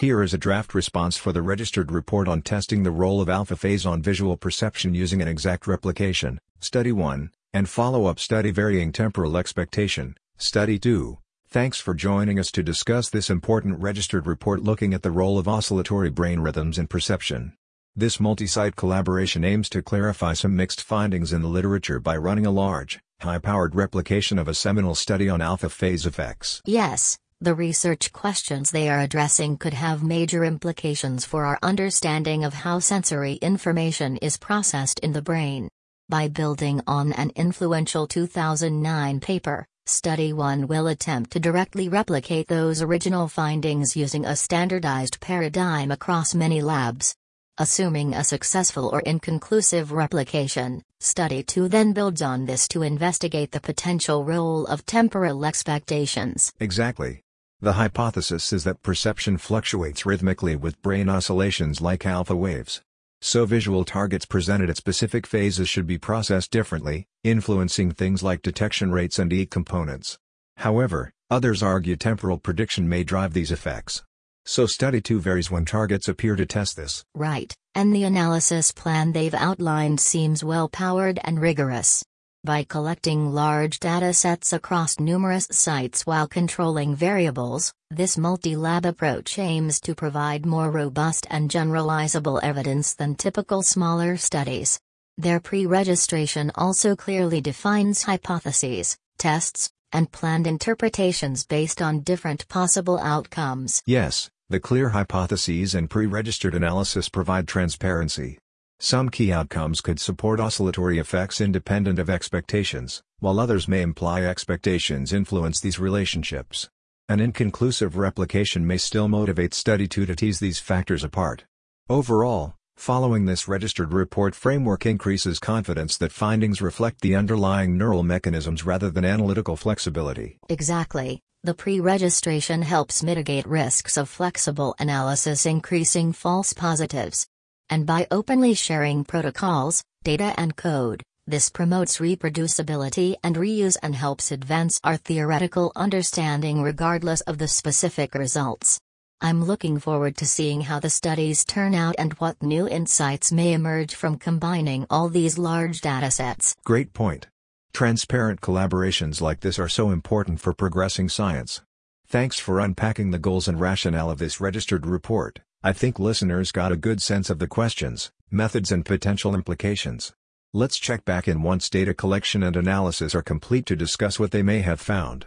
Here 0.00 0.22
is 0.22 0.32
a 0.32 0.38
draft 0.38 0.72
response 0.72 1.18
for 1.18 1.30
the 1.30 1.42
registered 1.42 1.92
report 1.92 2.26
on 2.26 2.40
testing 2.40 2.82
the 2.82 2.90
role 2.90 3.20
of 3.20 3.28
alpha 3.28 3.54
phase 3.54 3.84
on 3.84 4.00
visual 4.00 4.34
perception 4.36 4.94
using 4.94 5.20
an 5.20 5.28
exact 5.28 5.66
replication, 5.66 6.40
Study 6.58 6.90
1, 6.90 7.30
and 7.52 7.68
follow-up 7.68 8.18
study 8.18 8.50
Varying 8.50 8.92
Temporal 8.92 9.36
Expectation, 9.36 10.16
Study 10.38 10.78
2. 10.78 11.18
Thanks 11.50 11.78
for 11.78 11.92
joining 11.92 12.38
us 12.38 12.50
to 12.52 12.62
discuss 12.62 13.10
this 13.10 13.28
important 13.28 13.78
registered 13.78 14.26
report 14.26 14.62
looking 14.62 14.94
at 14.94 15.02
the 15.02 15.10
role 15.10 15.38
of 15.38 15.46
oscillatory 15.46 16.08
brain 16.08 16.40
rhythms 16.40 16.78
in 16.78 16.86
perception. 16.86 17.52
This 17.94 18.18
multi-site 18.18 18.76
collaboration 18.76 19.44
aims 19.44 19.68
to 19.68 19.82
clarify 19.82 20.32
some 20.32 20.56
mixed 20.56 20.80
findings 20.80 21.32
in 21.32 21.42
the 21.42 21.48
literature 21.48 22.00
by 22.00 22.16
running 22.16 22.46
a 22.46 22.50
large, 22.50 23.00
high-powered 23.20 23.74
replication 23.74 24.38
of 24.38 24.48
a 24.48 24.54
seminal 24.54 24.94
study 24.94 25.28
on 25.28 25.40
alpha 25.40 25.68
phase 25.68 26.06
effects. 26.06 26.60
Yes, 26.64 27.18
the 27.40 27.54
research 27.54 28.12
questions 28.12 28.70
they 28.70 28.88
are 28.88 29.00
addressing 29.00 29.56
could 29.56 29.74
have 29.74 30.02
major 30.02 30.44
implications 30.44 31.24
for 31.24 31.46
our 31.46 31.58
understanding 31.62 32.44
of 32.44 32.52
how 32.52 32.78
sensory 32.78 33.34
information 33.34 34.16
is 34.18 34.36
processed 34.36 34.98
in 35.00 35.12
the 35.12 35.22
brain. 35.22 35.68
By 36.08 36.28
building 36.28 36.82
on 36.86 37.12
an 37.12 37.30
influential 37.36 38.06
2009 38.06 39.20
paper, 39.20 39.66
Study 39.86 40.32
1 40.32 40.66
will 40.66 40.86
attempt 40.86 41.32
to 41.32 41.40
directly 41.40 41.88
replicate 41.88 42.46
those 42.46 42.82
original 42.82 43.26
findings 43.26 43.96
using 43.96 44.24
a 44.24 44.36
standardized 44.36 45.20
paradigm 45.20 45.90
across 45.90 46.34
many 46.34 46.60
labs. 46.60 47.14
Assuming 47.58 48.14
a 48.14 48.22
successful 48.22 48.88
or 48.92 49.00
inconclusive 49.00 49.92
replication, 49.92 50.82
Study 51.02 51.42
2 51.42 51.68
then 51.68 51.94
builds 51.94 52.20
on 52.20 52.44
this 52.44 52.68
to 52.68 52.82
investigate 52.82 53.52
the 53.52 53.60
potential 53.60 54.22
role 54.22 54.66
of 54.66 54.84
temporal 54.84 55.46
expectations. 55.46 56.52
Exactly. 56.60 57.22
The 57.62 57.72
hypothesis 57.72 58.52
is 58.52 58.64
that 58.64 58.82
perception 58.82 59.38
fluctuates 59.38 60.04
rhythmically 60.04 60.56
with 60.56 60.82
brain 60.82 61.08
oscillations 61.08 61.80
like 61.80 62.04
alpha 62.04 62.36
waves. 62.36 62.82
So 63.22 63.46
visual 63.46 63.86
targets 63.86 64.26
presented 64.26 64.68
at 64.68 64.76
specific 64.76 65.26
phases 65.26 65.70
should 65.70 65.86
be 65.86 65.96
processed 65.96 66.50
differently, 66.50 67.06
influencing 67.24 67.92
things 67.92 68.22
like 68.22 68.42
detection 68.42 68.92
rates 68.92 69.18
and 69.18 69.32
E 69.32 69.46
components. 69.46 70.18
However, 70.58 71.12
others 71.30 71.62
argue 71.62 71.96
temporal 71.96 72.36
prediction 72.36 72.86
may 72.90 73.04
drive 73.04 73.32
these 73.32 73.50
effects. 73.50 74.02
So 74.50 74.66
study 74.66 75.00
2 75.00 75.20
varies 75.20 75.48
when 75.48 75.64
targets 75.64 76.08
appear 76.08 76.34
to 76.34 76.44
test 76.44 76.74
this. 76.74 77.04
Right, 77.14 77.54
and 77.76 77.94
the 77.94 78.02
analysis 78.02 78.72
plan 78.72 79.12
they've 79.12 79.32
outlined 79.32 80.00
seems 80.00 80.42
well 80.42 80.68
powered 80.68 81.20
and 81.22 81.40
rigorous. 81.40 82.04
By 82.42 82.64
collecting 82.64 83.30
large 83.30 83.78
data 83.78 84.12
sets 84.12 84.52
across 84.52 84.98
numerous 84.98 85.46
sites 85.52 86.04
while 86.04 86.26
controlling 86.26 86.96
variables, 86.96 87.72
this 87.92 88.18
multi-lab 88.18 88.86
approach 88.86 89.38
aims 89.38 89.78
to 89.82 89.94
provide 89.94 90.44
more 90.44 90.72
robust 90.72 91.28
and 91.30 91.48
generalizable 91.48 92.40
evidence 92.42 92.92
than 92.94 93.14
typical 93.14 93.62
smaller 93.62 94.16
studies. 94.16 94.80
Their 95.16 95.38
pre-registration 95.38 96.50
also 96.56 96.96
clearly 96.96 97.40
defines 97.40 98.02
hypotheses, 98.02 98.96
tests, 99.16 99.70
and 99.92 100.10
planned 100.10 100.48
interpretations 100.48 101.46
based 101.46 101.80
on 101.80 102.00
different 102.00 102.48
possible 102.48 102.98
outcomes. 102.98 103.80
Yes, 103.86 104.28
the 104.50 104.58
clear 104.58 104.88
hypotheses 104.88 105.76
and 105.76 105.88
pre-registered 105.88 106.56
analysis 106.56 107.08
provide 107.08 107.46
transparency. 107.46 108.36
Some 108.80 109.08
key 109.08 109.32
outcomes 109.32 109.80
could 109.80 110.00
support 110.00 110.40
oscillatory 110.40 110.98
effects 110.98 111.40
independent 111.40 112.00
of 112.00 112.10
expectations, 112.10 113.00
while 113.20 113.38
others 113.38 113.68
may 113.68 113.80
imply 113.80 114.24
expectations 114.24 115.12
influence 115.12 115.60
these 115.60 115.78
relationships. 115.78 116.68
An 117.08 117.20
inconclusive 117.20 117.96
replication 117.96 118.66
may 118.66 118.76
still 118.76 119.06
motivate 119.06 119.54
study 119.54 119.86
2 119.86 120.06
to 120.06 120.16
tease 120.16 120.40
these 120.40 120.58
factors 120.58 121.04
apart. 121.04 121.44
Overall, 121.88 122.56
following 122.80 123.26
this 123.26 123.46
registered 123.46 123.92
report 123.92 124.34
framework 124.34 124.86
increases 124.86 125.38
confidence 125.38 125.98
that 125.98 126.12
findings 126.12 126.62
reflect 126.62 127.02
the 127.02 127.14
underlying 127.14 127.76
neural 127.76 128.02
mechanisms 128.02 128.64
rather 128.64 128.90
than 128.90 129.04
analytical 129.04 129.54
flexibility. 129.54 130.38
Exactly. 130.48 131.20
The 131.42 131.54
pre-registration 131.54 132.62
helps 132.62 133.02
mitigate 133.02 133.46
risks 133.46 133.96
of 133.96 134.08
flexible 134.08 134.74
analysis 134.78 135.46
increasing 135.46 136.12
false 136.12 136.52
positives. 136.52 137.26
And 137.68 137.86
by 137.86 138.06
openly 138.10 138.54
sharing 138.54 139.04
protocols, 139.04 139.82
data 140.02 140.34
and 140.36 140.56
code, 140.56 141.02
this 141.26 141.50
promotes 141.50 141.98
reproducibility 141.98 143.14
and 143.22 143.36
reuse 143.36 143.76
and 143.82 143.94
helps 143.94 144.32
advance 144.32 144.80
our 144.82 144.96
theoretical 144.96 145.70
understanding 145.76 146.62
regardless 146.62 147.20
of 147.22 147.38
the 147.38 147.48
specific 147.48 148.14
results. 148.14 148.80
I'm 149.22 149.44
looking 149.44 149.78
forward 149.78 150.16
to 150.16 150.26
seeing 150.26 150.62
how 150.62 150.80
the 150.80 150.88
studies 150.88 151.44
turn 151.44 151.74
out 151.74 151.94
and 151.98 152.14
what 152.14 152.42
new 152.42 152.66
insights 152.66 153.30
may 153.30 153.52
emerge 153.52 153.94
from 153.94 154.16
combining 154.16 154.86
all 154.88 155.10
these 155.10 155.36
large 155.36 155.82
datasets. 155.82 156.54
Great 156.64 156.94
point. 156.94 157.26
Transparent 157.74 158.40
collaborations 158.40 159.20
like 159.20 159.40
this 159.40 159.58
are 159.58 159.68
so 159.68 159.90
important 159.90 160.40
for 160.40 160.54
progressing 160.54 161.10
science. 161.10 161.60
Thanks 162.06 162.38
for 162.38 162.60
unpacking 162.60 163.10
the 163.10 163.18
goals 163.18 163.46
and 163.46 163.60
rationale 163.60 164.10
of 164.10 164.18
this 164.18 164.40
registered 164.40 164.86
report. 164.86 165.40
I 165.62 165.74
think 165.74 165.98
listeners 165.98 166.50
got 166.50 166.72
a 166.72 166.76
good 166.76 167.02
sense 167.02 167.28
of 167.28 167.38
the 167.38 167.46
questions, 167.46 168.10
methods 168.30 168.72
and 168.72 168.86
potential 168.86 169.34
implications. 169.34 170.14
Let's 170.54 170.78
check 170.78 171.04
back 171.04 171.28
in 171.28 171.42
once 171.42 171.68
data 171.68 171.92
collection 171.92 172.42
and 172.42 172.56
analysis 172.56 173.14
are 173.14 173.22
complete 173.22 173.66
to 173.66 173.76
discuss 173.76 174.18
what 174.18 174.30
they 174.30 174.42
may 174.42 174.60
have 174.60 174.80
found. 174.80 175.26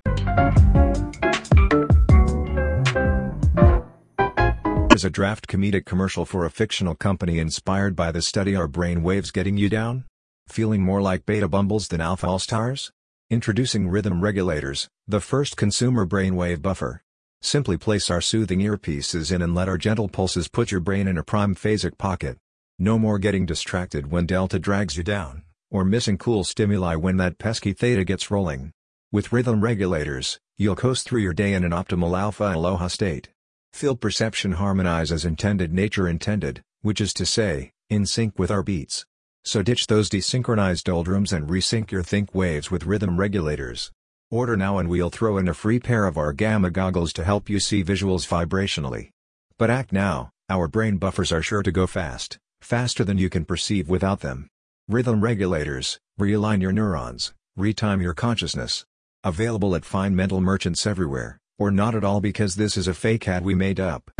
Is 4.93 5.03
a 5.03 5.09
draft 5.09 5.47
comedic 5.47 5.85
commercial 5.85 6.23
for 6.23 6.45
a 6.45 6.51
fictional 6.51 6.93
company 6.93 7.39
inspired 7.39 7.95
by 7.95 8.11
the 8.11 8.21
study 8.21 8.55
Are 8.55 8.67
brain 8.67 9.01
waves 9.01 9.31
getting 9.31 9.57
you 9.57 9.67
down? 9.67 10.05
Feeling 10.47 10.83
more 10.83 11.01
like 11.01 11.25
beta 11.25 11.47
bumbles 11.47 11.87
than 11.87 11.99
alpha 11.99 12.27
all-stars? 12.27 12.91
Introducing 13.31 13.89
Rhythm 13.89 14.21
Regulators, 14.21 14.87
the 15.07 15.19
first 15.19 15.57
consumer 15.57 16.05
brainwave 16.05 16.61
buffer. 16.61 17.01
Simply 17.41 17.75
place 17.75 18.11
our 18.11 18.21
soothing 18.21 18.59
earpieces 18.59 19.31
in 19.31 19.41
and 19.41 19.55
let 19.55 19.67
our 19.67 19.79
gentle 19.79 20.07
pulses 20.07 20.47
put 20.47 20.69
your 20.69 20.79
brain 20.79 21.07
in 21.07 21.17
a 21.17 21.23
prime 21.23 21.55
phasic 21.55 21.97
pocket. 21.97 22.37
No 22.77 22.99
more 22.99 23.17
getting 23.17 23.47
distracted 23.47 24.11
when 24.11 24.27
delta 24.27 24.59
drags 24.59 24.95
you 24.95 25.03
down, 25.03 25.41
or 25.71 25.83
missing 25.83 26.19
cool 26.19 26.43
stimuli 26.43 26.93
when 26.93 27.17
that 27.17 27.39
pesky 27.39 27.73
theta 27.73 28.03
gets 28.03 28.29
rolling. 28.29 28.71
With 29.11 29.33
rhythm 29.33 29.61
regulators, 29.61 30.37
you'll 30.55 30.75
coast 30.75 31.09
through 31.09 31.21
your 31.21 31.33
day 31.33 31.53
in 31.53 31.63
an 31.63 31.71
optimal 31.71 32.15
alpha 32.15 32.53
aloha 32.53 32.89
state. 32.89 33.29
Feel 33.73 33.95
perception 33.95 34.53
harmonize 34.53 35.11
as 35.11 35.25
intended 35.25 35.73
nature 35.73 36.07
intended, 36.07 36.61
which 36.83 37.01
is 37.01 37.11
to 37.13 37.25
say, 37.25 37.71
in 37.89 38.05
sync 38.05 38.37
with 38.37 38.51
our 38.51 38.61
beats. 38.61 39.03
So 39.43 39.63
ditch 39.63 39.87
those 39.87 40.09
desynchronized 40.09 40.83
doldrums 40.83 41.33
and 41.33 41.49
resync 41.49 41.89
your 41.89 42.03
think 42.03 42.35
waves 42.35 42.69
with 42.69 42.85
rhythm 42.85 43.17
regulators. 43.17 43.91
Order 44.29 44.55
now 44.55 44.77
and 44.77 44.89
we'll 44.89 45.09
throw 45.09 45.37
in 45.37 45.47
a 45.47 45.55
free 45.55 45.79
pair 45.79 46.05
of 46.05 46.17
our 46.17 46.33
Gamma 46.33 46.69
goggles 46.69 47.11
to 47.13 47.23
help 47.23 47.49
you 47.49 47.59
see 47.59 47.83
visuals 47.83 48.27
vibrationally. 48.27 49.09
But 49.57 49.71
act 49.71 49.91
now, 49.91 50.29
our 50.49 50.67
brain 50.67 50.97
buffers 50.97 51.31
are 51.31 51.41
sure 51.41 51.63
to 51.63 51.71
go 51.71 51.87
fast, 51.87 52.37
faster 52.61 53.03
than 53.03 53.17
you 53.17 53.29
can 53.29 53.43
perceive 53.43 53.89
without 53.89 54.21
them. 54.21 54.47
Rhythm 54.87 55.19
regulators, 55.21 55.97
realign 56.19 56.61
your 56.61 56.71
neurons, 56.71 57.33
retime 57.57 58.01
your 58.03 58.13
consciousness. 58.13 58.85
Available 59.23 59.75
at 59.75 59.85
fine 59.85 60.15
mental 60.15 60.41
merchants 60.41 60.85
everywhere, 60.85 61.39
or 61.63 61.71
not 61.71 61.95
at 61.95 62.03
all 62.03 62.19
because 62.19 62.55
this 62.55 62.75
is 62.75 62.89
a 62.89 62.93
fake 62.93 63.25
ad 63.25 63.45
we 63.45 63.55
made 63.55 63.79
up. 63.79 64.11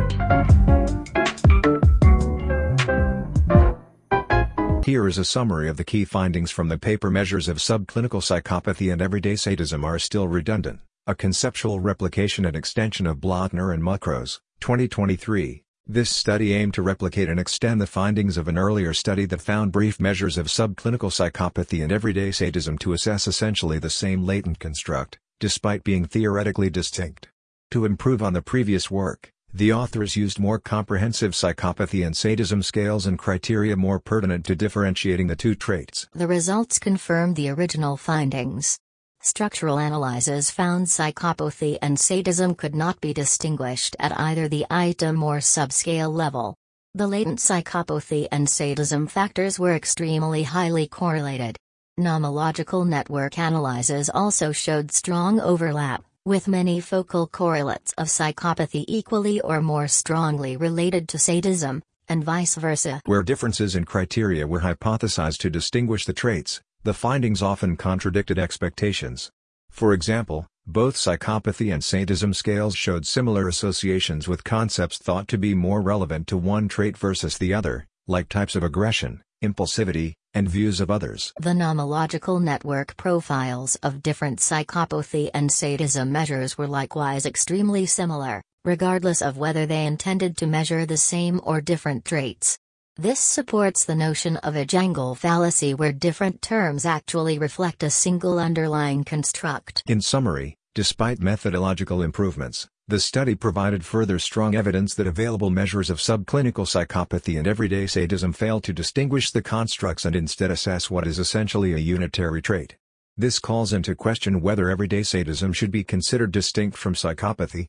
Here 4.86 5.08
is 5.08 5.18
a 5.18 5.26
summary 5.26 5.68
of 5.68 5.76
the 5.76 5.84
key 5.84 6.06
findings 6.06 6.52
from 6.52 6.70
the 6.70 6.78
paper 6.78 7.12
Measures 7.12 7.50
of 7.50 7.58
Subclinical 7.58 8.22
Psychopathy 8.22 8.92
and 8.94 9.02
Everyday 9.02 9.36
Sadism 9.36 9.84
are 9.84 10.00
still 10.00 10.30
redundant, 10.30 10.80
a 11.06 11.14
conceptual 11.14 11.82
replication 11.82 12.46
and 12.46 12.56
extension 12.56 13.06
of 13.06 13.18
Blattner 13.18 13.74
and 13.74 13.84
Mokros, 13.84 14.40
2023. 14.62 15.64
This 15.86 16.10
study 16.10 16.54
aimed 16.54 16.74
to 16.76 16.82
replicate 16.82 17.28
and 17.28 17.42
extend 17.42 17.82
the 17.82 17.88
findings 17.88 18.38
of 18.38 18.48
an 18.48 18.58
earlier 18.58 18.94
study 18.94 19.26
that 19.26 19.42
found 19.42 19.74
brief 19.74 20.00
measures 20.00 20.38
of 20.38 20.48
subclinical 20.48 21.12
psychopathy 21.12 21.84
and 21.84 21.92
everyday 21.92 22.32
sadism 22.32 22.78
to 22.78 22.94
assess 22.94 23.28
essentially 23.28 23.80
the 23.80 23.90
same 23.90 24.26
latent 24.26 24.60
construct, 24.60 25.20
despite 25.42 25.84
being 25.84 26.06
theoretically 26.06 26.70
distinct. 26.70 27.28
To 27.74 27.86
improve 27.86 28.22
on 28.22 28.34
the 28.34 28.42
previous 28.44 28.92
work, 28.92 29.32
the 29.52 29.74
authors 29.74 30.16
used 30.16 30.38
more 30.38 30.60
comprehensive 30.60 31.32
psychopathy 31.32 32.06
and 32.06 32.16
sadism 32.16 32.62
scales 32.62 33.08
and 33.08 33.18
criteria 33.18 33.76
more 33.76 34.00
pertinent 34.00 34.46
to 34.46 34.56
differentiating 34.56 35.26
the 35.26 35.36
two 35.36 35.56
traits. 35.56 36.08
The 36.14 36.28
results 36.28 36.78
confirmed 36.78 37.36
the 37.36 37.50
original 37.50 37.98
findings. 37.98 38.78
Structural 39.24 39.80
analyses 39.80 40.52
found 40.52 40.86
psychopathy 40.86 41.80
and 41.82 42.00
sadism 42.00 42.54
could 42.54 42.76
not 42.76 43.02
be 43.02 43.12
distinguished 43.12 43.96
at 43.98 44.20
either 44.20 44.48
the 44.48 44.68
item 44.70 45.24
or 45.24 45.38
subscale 45.38 46.14
level. 46.14 46.54
The 46.94 47.08
latent 47.08 47.40
psychopathy 47.40 48.28
and 48.32 48.48
sadism 48.48 49.08
factors 49.08 49.58
were 49.58 49.74
extremely 49.74 50.44
highly 50.44 50.86
correlated. 50.86 51.58
Nomological 52.00 52.88
network 52.88 53.40
analyses 53.40 54.12
also 54.14 54.52
showed 54.52 54.92
strong 54.92 55.40
overlap, 55.40 56.04
with 56.26 56.48
many 56.48 56.80
focal 56.80 57.28
correlates 57.28 57.94
of 57.98 58.08
psychopathy 58.08 58.86
equally 58.88 59.42
or 59.42 59.62
more 59.62 59.90
strongly 59.90 60.56
related 60.56 61.10
to 61.10 61.20
sadism, 61.20 61.84
and 62.08 62.24
vice 62.24 62.56
versa. 62.56 63.02
Where 63.06 63.24
differences 63.24 63.76
in 63.76 63.84
criteria 63.84 64.48
were 64.48 64.62
hypothesized 64.62 65.40
to 65.40 65.50
distinguish 65.50 66.06
the 66.06 66.14
traits, 66.14 66.62
the 66.84 66.94
findings 66.94 67.42
often 67.42 67.76
contradicted 67.76 68.40
expectations. 68.40 69.32
For 69.70 69.94
example, 69.94 70.48
both 70.66 70.96
psychopathy 70.96 71.74
and 71.74 71.84
sadism 71.84 72.34
scales 72.34 72.76
showed 72.76 73.06
similar 73.06 73.50
associations 73.50 74.28
with 74.30 74.46
concepts 74.46 74.98
thought 74.98 75.28
to 75.28 75.38
be 75.38 75.54
more 75.54 75.82
relevant 75.82 76.28
to 76.28 76.38
one 76.38 76.70
trait 76.70 76.98
versus 76.98 77.38
the 77.38 77.54
other, 77.54 77.86
like 78.08 78.30
types 78.30 78.56
of 78.56 78.64
aggression, 78.64 79.22
impulsivity, 79.44 80.14
and 80.34 80.50
views 80.50 80.80
of 80.80 80.90
others. 80.90 81.34
The 81.40 81.52
nomological 81.52 82.42
network 82.42 82.98
profiles 82.98 83.76
of 83.84 84.04
different 84.04 84.40
psychopathy 84.40 85.30
and 85.34 85.52
sadism 85.52 86.12
measures 86.12 86.58
were 86.58 86.68
likewise 86.68 87.26
extremely 87.26 87.86
similar, 87.86 88.42
regardless 88.66 89.22
of 89.22 89.38
whether 89.38 89.66
they 89.66 89.86
intended 89.86 90.38
to 90.38 90.48
measure 90.48 90.86
the 90.86 90.98
same 90.98 91.40
or 91.44 91.62
different 91.62 92.06
traits. 92.06 92.58
This 92.98 93.20
supports 93.20 93.86
the 93.86 93.96
notion 93.96 94.38
of 94.38 94.56
a 94.56 94.66
jangle 94.66 95.16
fallacy 95.16 95.74
where 95.74 95.92
different 95.92 96.44
terms 96.44 96.86
actually 96.86 97.40
reflect 97.40 97.82
a 97.82 97.90
single 97.90 98.38
underlying 98.40 99.04
construct. 99.04 99.82
In 99.88 100.00
summary, 100.00 100.56
despite 100.76 101.20
methodological 101.20 102.04
improvements, 102.04 102.68
the 102.86 103.00
study 103.00 103.34
provided 103.34 103.86
further 103.86 104.20
strong 104.20 104.56
evidence 104.56 104.94
that 104.94 105.08
available 105.08 105.50
measures 105.50 105.90
of 105.90 106.00
subclinical 106.00 106.68
psychopathy 106.68 107.38
and 107.38 107.48
everyday 107.48 107.88
sadism 107.88 108.34
fail 108.34 108.60
to 108.60 108.74
distinguish 108.74 109.32
the 109.32 109.42
constructs 109.42 110.04
and 110.04 110.18
instead 110.18 110.52
assess 110.52 110.92
what 110.92 111.08
is 111.08 111.18
essentially 111.18 111.74
a 111.74 111.78
unitary 111.78 112.42
trait. 112.42 112.76
This 113.16 113.40
calls 113.40 113.72
into 113.72 113.96
question 113.96 114.42
whether 114.42 114.70
everyday 114.70 115.04
sadism 115.04 115.54
should 115.54 115.72
be 115.72 115.86
considered 115.86 116.34
distinct 116.34 116.76
from 116.76 116.94
psychopathy. 116.94 117.68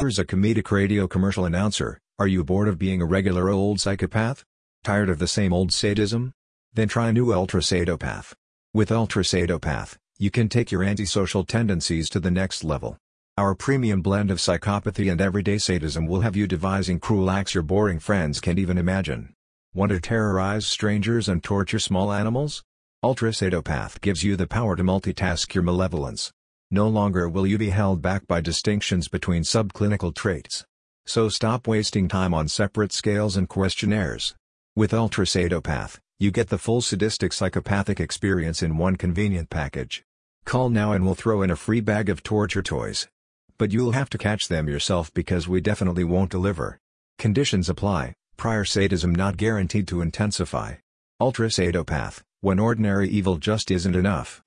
Here's 0.00 0.18
a 0.18 0.24
comedic 0.26 0.70
radio 0.70 1.08
commercial 1.08 1.46
announcer, 1.46 1.98
are 2.18 2.26
you 2.26 2.44
bored 2.44 2.68
of 2.68 2.78
being 2.78 3.00
a 3.00 3.06
regular 3.06 3.48
old 3.48 3.80
psychopath? 3.80 4.44
Tired 4.84 5.08
of 5.08 5.18
the 5.18 5.28
same 5.28 5.54
old 5.54 5.72
sadism? 5.72 6.32
Then 6.74 6.88
try 6.88 7.10
new 7.10 7.32
Ultra 7.32 7.62
Sadopath. 7.62 8.34
With 8.74 8.92
Ultra 8.92 9.24
Sadopath, 9.24 9.96
you 10.20 10.30
can 10.30 10.50
take 10.50 10.70
your 10.70 10.84
antisocial 10.84 11.44
tendencies 11.44 12.10
to 12.10 12.20
the 12.20 12.30
next 12.30 12.62
level. 12.62 12.98
Our 13.38 13.54
premium 13.54 14.02
blend 14.02 14.30
of 14.30 14.36
psychopathy 14.36 15.10
and 15.10 15.18
everyday 15.18 15.56
sadism 15.56 16.06
will 16.06 16.20
have 16.20 16.36
you 16.36 16.46
devising 16.46 17.00
cruel 17.00 17.30
acts 17.30 17.54
your 17.54 17.62
boring 17.62 17.98
friends 17.98 18.38
can't 18.38 18.58
even 18.58 18.76
imagine. 18.76 19.32
Want 19.72 19.92
to 19.92 19.98
terrorize 19.98 20.66
strangers 20.66 21.26
and 21.26 21.42
torture 21.42 21.78
small 21.78 22.12
animals? 22.12 22.62
Ultra 23.02 23.30
Sadopath 23.30 23.98
gives 24.02 24.22
you 24.22 24.36
the 24.36 24.46
power 24.46 24.76
to 24.76 24.82
multitask 24.82 25.54
your 25.54 25.64
malevolence. 25.64 26.30
No 26.70 26.86
longer 26.86 27.26
will 27.26 27.46
you 27.46 27.56
be 27.56 27.70
held 27.70 28.02
back 28.02 28.26
by 28.26 28.42
distinctions 28.42 29.08
between 29.08 29.42
subclinical 29.42 30.14
traits. 30.14 30.66
So 31.06 31.30
stop 31.30 31.66
wasting 31.66 32.08
time 32.08 32.34
on 32.34 32.46
separate 32.48 32.92
scales 32.92 33.38
and 33.38 33.48
questionnaires. 33.48 34.34
With 34.76 34.92
Ultra 34.92 35.24
Sadopath, 35.24 35.98
you 36.18 36.30
get 36.30 36.50
the 36.50 36.58
full 36.58 36.82
sadistic 36.82 37.32
psychopathic 37.32 37.98
experience 37.98 38.62
in 38.62 38.76
one 38.76 38.96
convenient 38.96 39.48
package. 39.48 40.04
Call 40.50 40.68
now 40.68 40.90
and 40.90 41.04
we'll 41.04 41.14
throw 41.14 41.42
in 41.42 41.50
a 41.52 41.54
free 41.54 41.80
bag 41.80 42.08
of 42.08 42.24
torture 42.24 42.60
toys. 42.60 43.06
But 43.56 43.70
you'll 43.70 43.92
have 43.92 44.10
to 44.10 44.18
catch 44.18 44.48
them 44.48 44.66
yourself 44.68 45.14
because 45.14 45.46
we 45.46 45.60
definitely 45.60 46.02
won't 46.02 46.32
deliver. 46.32 46.80
Conditions 47.20 47.68
apply, 47.68 48.14
prior 48.36 48.64
sadism 48.64 49.14
not 49.14 49.36
guaranteed 49.36 49.86
to 49.86 50.00
intensify. 50.00 50.74
Ultra 51.20 51.50
Sadopath, 51.50 52.22
when 52.40 52.58
ordinary 52.58 53.08
evil 53.08 53.36
just 53.36 53.70
isn't 53.70 53.94
enough. 53.94 54.42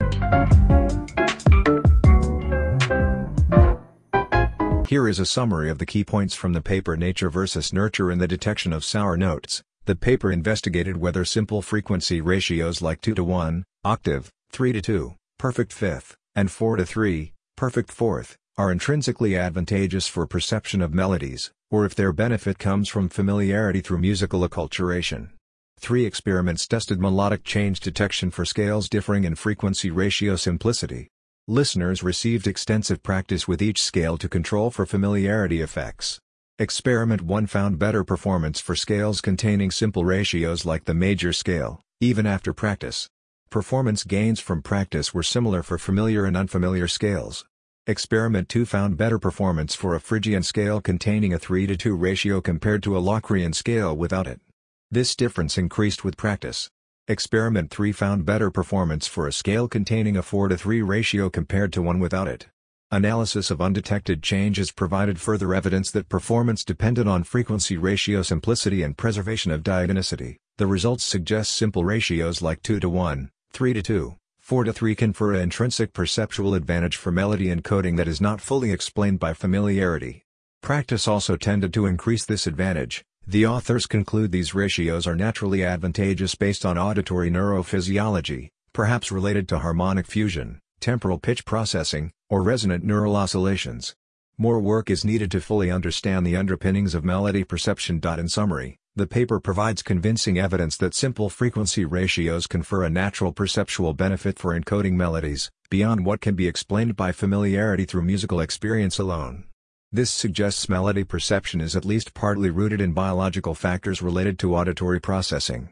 Here 4.89 5.07
is 5.07 5.19
a 5.19 5.25
summary 5.25 5.69
of 5.69 5.77
the 5.77 5.85
key 5.87 6.03
points 6.03 6.35
from 6.35 6.51
the 6.51 6.59
paper 6.59 6.97
Nature 6.97 7.29
vs. 7.29 7.71
Nurture 7.71 8.11
in 8.11 8.19
the 8.19 8.27
Detection 8.27 8.73
of 8.73 8.83
Sour 8.83 9.15
Notes. 9.15 9.63
The 9.85 9.95
paper 9.95 10.33
investigated 10.33 10.97
whether 10.97 11.23
simple 11.23 11.61
frequency 11.61 12.19
ratios 12.19 12.81
like 12.81 12.99
2 12.99 13.15
to 13.15 13.23
1, 13.23 13.63
octave, 13.85 14.29
3 14.51 14.73
to 14.73 14.81
2, 14.81 15.15
perfect 15.43 15.73
fifth, 15.73 16.15
and 16.37 16.49
4 16.49 16.77
to 16.77 16.85
3, 16.85 17.33
perfect 17.57 17.91
fourth, 17.91 18.37
are 18.57 18.71
intrinsically 18.71 19.35
advantageous 19.35 20.07
for 20.07 20.25
perception 20.25 20.81
of 20.81 20.93
melodies, 20.93 21.51
or 21.69 21.83
if 21.83 21.93
their 21.93 22.13
benefit 22.13 22.57
comes 22.57 22.87
from 22.87 23.09
familiarity 23.09 23.81
through 23.81 23.97
musical 23.97 24.47
acculturation. 24.47 25.31
Three 25.77 26.05
experiments 26.05 26.65
tested 26.65 26.97
melodic 26.97 27.43
change 27.43 27.81
detection 27.81 28.31
for 28.31 28.45
scales 28.45 28.87
differing 28.87 29.25
in 29.25 29.35
frequency 29.35 29.91
ratio 29.91 30.37
simplicity. 30.37 31.09
Listeners 31.49 32.03
received 32.03 32.47
extensive 32.47 33.03
practice 33.03 33.45
with 33.45 33.61
each 33.61 33.83
scale 33.83 34.17
to 34.19 34.29
control 34.29 34.71
for 34.71 34.85
familiarity 34.85 35.59
effects. 35.59 36.19
Experiment 36.57 37.21
1 37.21 37.47
found 37.47 37.77
better 37.77 38.05
performance 38.05 38.61
for 38.61 38.77
scales 38.77 39.19
containing 39.19 39.71
simple 39.71 40.05
ratios 40.05 40.65
like 40.65 40.85
the 40.85 40.93
major 40.93 41.33
scale, 41.33 41.81
even 41.99 42.25
after 42.25 42.53
practice. 42.53 43.09
Performance 43.53 44.03
gains 44.03 44.39
from 44.39 44.63
practice 44.63 45.13
were 45.13 45.21
similar 45.21 45.61
for 45.61 45.77
familiar 45.77 46.25
and 46.25 46.35
unfamiliar 46.35 46.87
scales. 46.87 47.45
Experiment 47.85 48.49
2 48.49 48.65
found 48.65 48.97
better 48.97 49.19
performance 49.19 49.75
for 49.75 49.93
a 49.93 49.99
Phrygian 49.99 50.41
scale 50.41 50.81
containing 50.81 51.35
a 51.35 51.37
3 51.37 51.67
to 51.67 51.77
2 51.77 51.95
ratio 51.95 52.41
compared 52.41 52.81
to 52.81 52.97
a 52.97 52.99
Locrian 52.99 53.53
scale 53.53 53.95
without 53.95 54.25
it. 54.25 54.41
This 54.89 55.15
difference 55.15 55.55
increased 55.55 56.03
with 56.03 56.17
practice. 56.17 56.67
Experiment 57.07 57.69
3 57.69 57.91
found 57.91 58.25
better 58.25 58.49
performance 58.49 59.05
for 59.05 59.27
a 59.27 59.31
scale 59.31 59.67
containing 59.67 60.17
a 60.17 60.23
4 60.23 60.47
to 60.47 60.57
3 60.57 60.81
ratio 60.81 61.29
compared 61.29 61.71
to 61.73 61.83
one 61.83 61.99
without 61.99 62.27
it. 62.27 62.47
Analysis 62.89 63.51
of 63.51 63.61
undetected 63.61 64.23
changes 64.23 64.71
provided 64.71 65.21
further 65.21 65.53
evidence 65.53 65.91
that 65.91 66.09
performance 66.09 66.65
depended 66.65 67.07
on 67.07 67.23
frequency 67.23 67.77
ratio 67.77 68.23
simplicity 68.23 68.81
and 68.81 68.97
preservation 68.97 69.51
of 69.51 69.61
diatonicity. 69.61 70.37
The 70.57 70.65
results 70.65 71.03
suggest 71.03 71.55
simple 71.55 71.83
ratios 71.83 72.41
like 72.41 72.61
2 72.61 72.79
to 72.79 72.89
1, 72.89 73.29
3 73.53 73.73
to 73.73 73.83
2, 73.83 74.15
4 74.39 74.63
to 74.63 74.73
3 74.73 74.95
confer 74.95 75.33
an 75.33 75.41
intrinsic 75.41 75.93
perceptual 75.93 76.55
advantage 76.55 76.97
for 76.97 77.11
melody 77.11 77.53
encoding 77.53 77.97
that 77.97 78.07
is 78.07 78.19
not 78.19 78.41
fully 78.41 78.71
explained 78.71 79.19
by 79.19 79.31
familiarity. 79.33 80.23
Practice 80.61 81.07
also 81.07 81.35
tended 81.35 81.71
to 81.73 81.85
increase 81.85 82.25
this 82.25 82.47
advantage, 82.47 83.05
the 83.27 83.45
authors 83.45 83.85
conclude 83.85 84.31
these 84.31 84.53
ratios 84.53 85.07
are 85.07 85.15
naturally 85.15 85.63
advantageous 85.63 86.35
based 86.35 86.65
on 86.65 86.79
auditory 86.79 87.29
neurophysiology, 87.29 88.49
perhaps 88.73 89.11
related 89.11 89.47
to 89.47 89.59
harmonic 89.59 90.07
fusion, 90.07 90.59
temporal 90.81 91.19
pitch 91.19 91.45
processing, 91.45 92.11
or 92.29 92.41
resonant 92.41 92.83
neural 92.83 93.15
oscillations. 93.15 93.93
More 94.37 94.59
work 94.59 94.89
is 94.89 95.05
needed 95.05 95.31
to 95.31 95.39
fully 95.39 95.69
understand 95.71 96.25
the 96.25 96.35
underpinnings 96.35 96.95
of 96.95 97.05
melody 97.05 97.43
perception. 97.43 98.01
In 98.03 98.27
summary, 98.27 98.77
the 98.95 99.07
paper 99.07 99.39
provides 99.39 99.81
convincing 99.81 100.37
evidence 100.37 100.77
that 100.77 100.93
simple 100.93 101.27
frequency 101.27 101.83
ratios 101.83 102.45
confer 102.45 102.83
a 102.83 102.91
natural 102.91 103.31
perceptual 103.31 103.93
benefit 103.93 104.37
for 104.37 104.59
encoding 104.59 104.93
melodies, 104.93 105.49
beyond 105.71 106.05
what 106.05 106.21
can 106.21 106.35
be 106.35 106.47
explained 106.47 106.95
by 106.95 107.11
familiarity 107.11 107.85
through 107.85 108.03
musical 108.03 108.39
experience 108.39 108.99
alone. 108.99 109.45
This 109.91 110.11
suggests 110.11 110.69
melody 110.69 111.03
perception 111.03 111.59
is 111.59 111.75
at 111.75 111.85
least 111.85 112.13
partly 112.13 112.51
rooted 112.51 112.81
in 112.81 112.93
biological 112.93 113.55
factors 113.55 114.03
related 114.03 114.37
to 114.39 114.55
auditory 114.55 114.99
processing. 114.99 115.69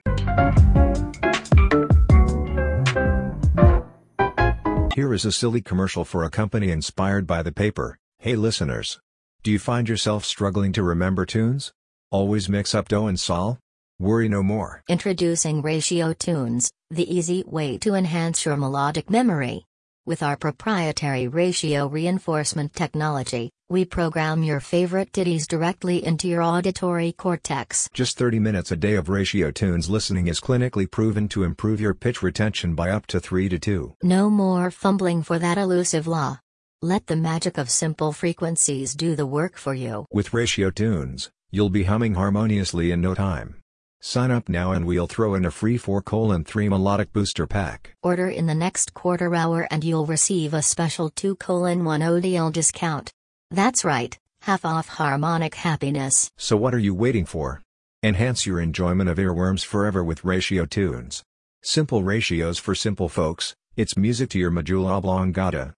Here 4.96 5.13
is 5.13 5.25
a 5.25 5.32
silly 5.32 5.62
commercial 5.62 6.06
for 6.06 6.24
a 6.24 6.32
company 6.32 6.72
inspired 6.72 7.28
by 7.28 7.44
the 7.44 7.51
paper. 7.51 8.00
Hey 8.18 8.36
listeners! 8.36 9.00
Do 9.44 9.51
you 9.51 9.60
find 9.60 9.88
yourself 9.88 10.25
struggling 10.25 10.74
to 10.74 10.82
remember 10.82 11.28
tunes? 11.28 11.72
Always 12.12 12.50
mix 12.50 12.75
up 12.75 12.89
dough 12.89 13.08
and 13.08 13.18
sol? 13.18 13.58
Worry 13.98 14.27
no 14.27 14.44
more. 14.44 14.84
Introducing 14.89 15.62
Ratio 15.62 16.12
Tunes, 16.12 16.70
the 16.89 17.10
easy 17.10 17.41
way 17.48 17.77
to 17.77 17.94
enhance 17.94 18.44
your 18.44 18.58
melodic 18.58 19.10
memory. 19.10 19.63
With 20.06 20.22
our 20.22 20.36
proprietary 20.36 21.30
ratio 21.30 21.88
reinforcement 21.88 22.74
technology, 22.74 23.50
we 23.70 23.86
program 23.86 24.44
your 24.44 24.60
favorite 24.60 25.13
ditties 25.13 25.48
directly 25.48 26.03
into 26.03 26.27
your 26.27 26.41
auditory 26.41 27.13
cortex. 27.13 27.88
Just 27.94 28.18
30 28.18 28.39
minutes 28.39 28.74
a 28.74 28.75
day 28.75 28.96
of 28.96 29.08
ratio 29.08 29.50
tunes 29.50 29.89
listening 29.89 30.27
is 30.27 30.41
clinically 30.41 30.91
proven 30.91 31.30
to 31.30 31.44
improve 31.44 31.80
your 31.80 31.94
pitch 31.94 32.22
retention 32.22 32.75
by 32.75 32.89
up 32.89 33.06
to 33.08 33.22
3 33.22 33.48
to 33.48 33.58
2. 33.58 33.96
No 34.03 34.30
more 34.30 34.70
fumbling 34.70 35.24
for 35.24 35.39
that 35.39 35.58
elusive 35.58 36.08
law. 36.08 36.39
Let 36.82 37.08
the 37.08 37.15
magic 37.15 37.58
of 37.58 37.70
simple 37.70 38.12
frequencies 38.12 38.96
do 38.96 39.15
the 39.15 39.27
work 39.27 39.56
for 39.56 39.74
you. 39.74 40.08
With 40.12 40.34
ratio 40.34 40.72
tunes, 40.72 41.30
you'll 41.51 41.70
be 41.70 41.84
humming 41.84 42.15
harmoniously 42.15 42.91
in 42.91 43.01
no 43.01 43.13
time. 43.13 43.58
Sign 44.00 44.31
up 44.31 44.50
now 44.50 44.72
and 44.72 44.86
we'll 44.86 45.05
throw 45.05 45.36
in 45.36 45.46
a 45.46 45.51
free 45.51 45.77
4 45.77 46.01
colon 46.01 46.43
3 46.43 46.70
melodic 46.70 47.13
booster 47.13 47.46
pack. 47.46 47.93
Order 48.01 48.29
in 48.29 48.48
the 48.48 48.55
next 48.55 48.93
quarter 48.93 49.36
hour 49.36 49.67
and 49.70 49.84
you'll 49.84 50.08
receive 50.08 50.53
a 50.53 50.62
special 50.62 51.10
2 51.10 51.36
colon 51.36 51.86
1 51.86 52.01
ODL 52.01 52.51
discount. 52.51 53.12
That's 53.51 53.86
right, 53.86 54.17
half 54.41 54.65
off 54.65 54.88
harmonic 54.88 55.55
happiness. 55.55 56.31
So 56.38 56.58
what 56.58 56.74
are 56.74 56.79
you 56.79 56.96
waiting 56.96 57.25
for? 57.25 57.62
Enhance 58.01 58.48
your 58.48 58.60
enjoyment 58.60 59.10
of 59.10 59.17
earworms 59.17 59.63
forever 59.63 60.03
with 60.03 60.25
Ratio 60.25 60.65
Tunes. 60.65 61.22
Simple 61.62 62.01
ratios 62.01 62.58
for 62.58 62.74
simple 62.74 63.10
folks, 63.10 63.53
it's 63.75 63.96
music 63.96 64.31
to 64.31 64.39
your 64.39 64.50
medulla 64.50 64.93
oblongata. 64.93 65.75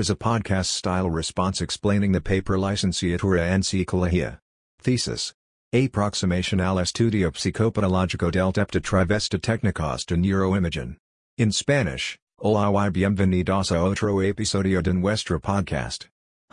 Is 0.00 0.08
a 0.08 0.16
podcast 0.16 0.68
style 0.68 1.10
response 1.10 1.60
explaining 1.60 2.12
the 2.12 2.22
paper 2.22 2.56
Licenciatura 2.56 3.50
en 3.50 3.60
Psicología. 3.60 4.38
Thesis. 4.80 5.34
Aproximación 5.74 6.58
al 6.58 6.78
estudio 6.78 7.30
psicopatológico 7.30 8.32
del 8.32 8.80
trivesta 8.80 9.38
técnicos 9.38 10.06
de 10.06 10.16
neuroimagen. 10.16 10.96
In 11.36 11.52
Spanish, 11.52 12.16
hola 12.38 12.72
y 12.72 12.88
bienvenidos 12.88 13.70
a 13.70 13.84
otro 13.84 14.20
episodio 14.20 14.80
de 14.80 14.94
nuestro 14.94 15.38
podcast. 15.38 16.06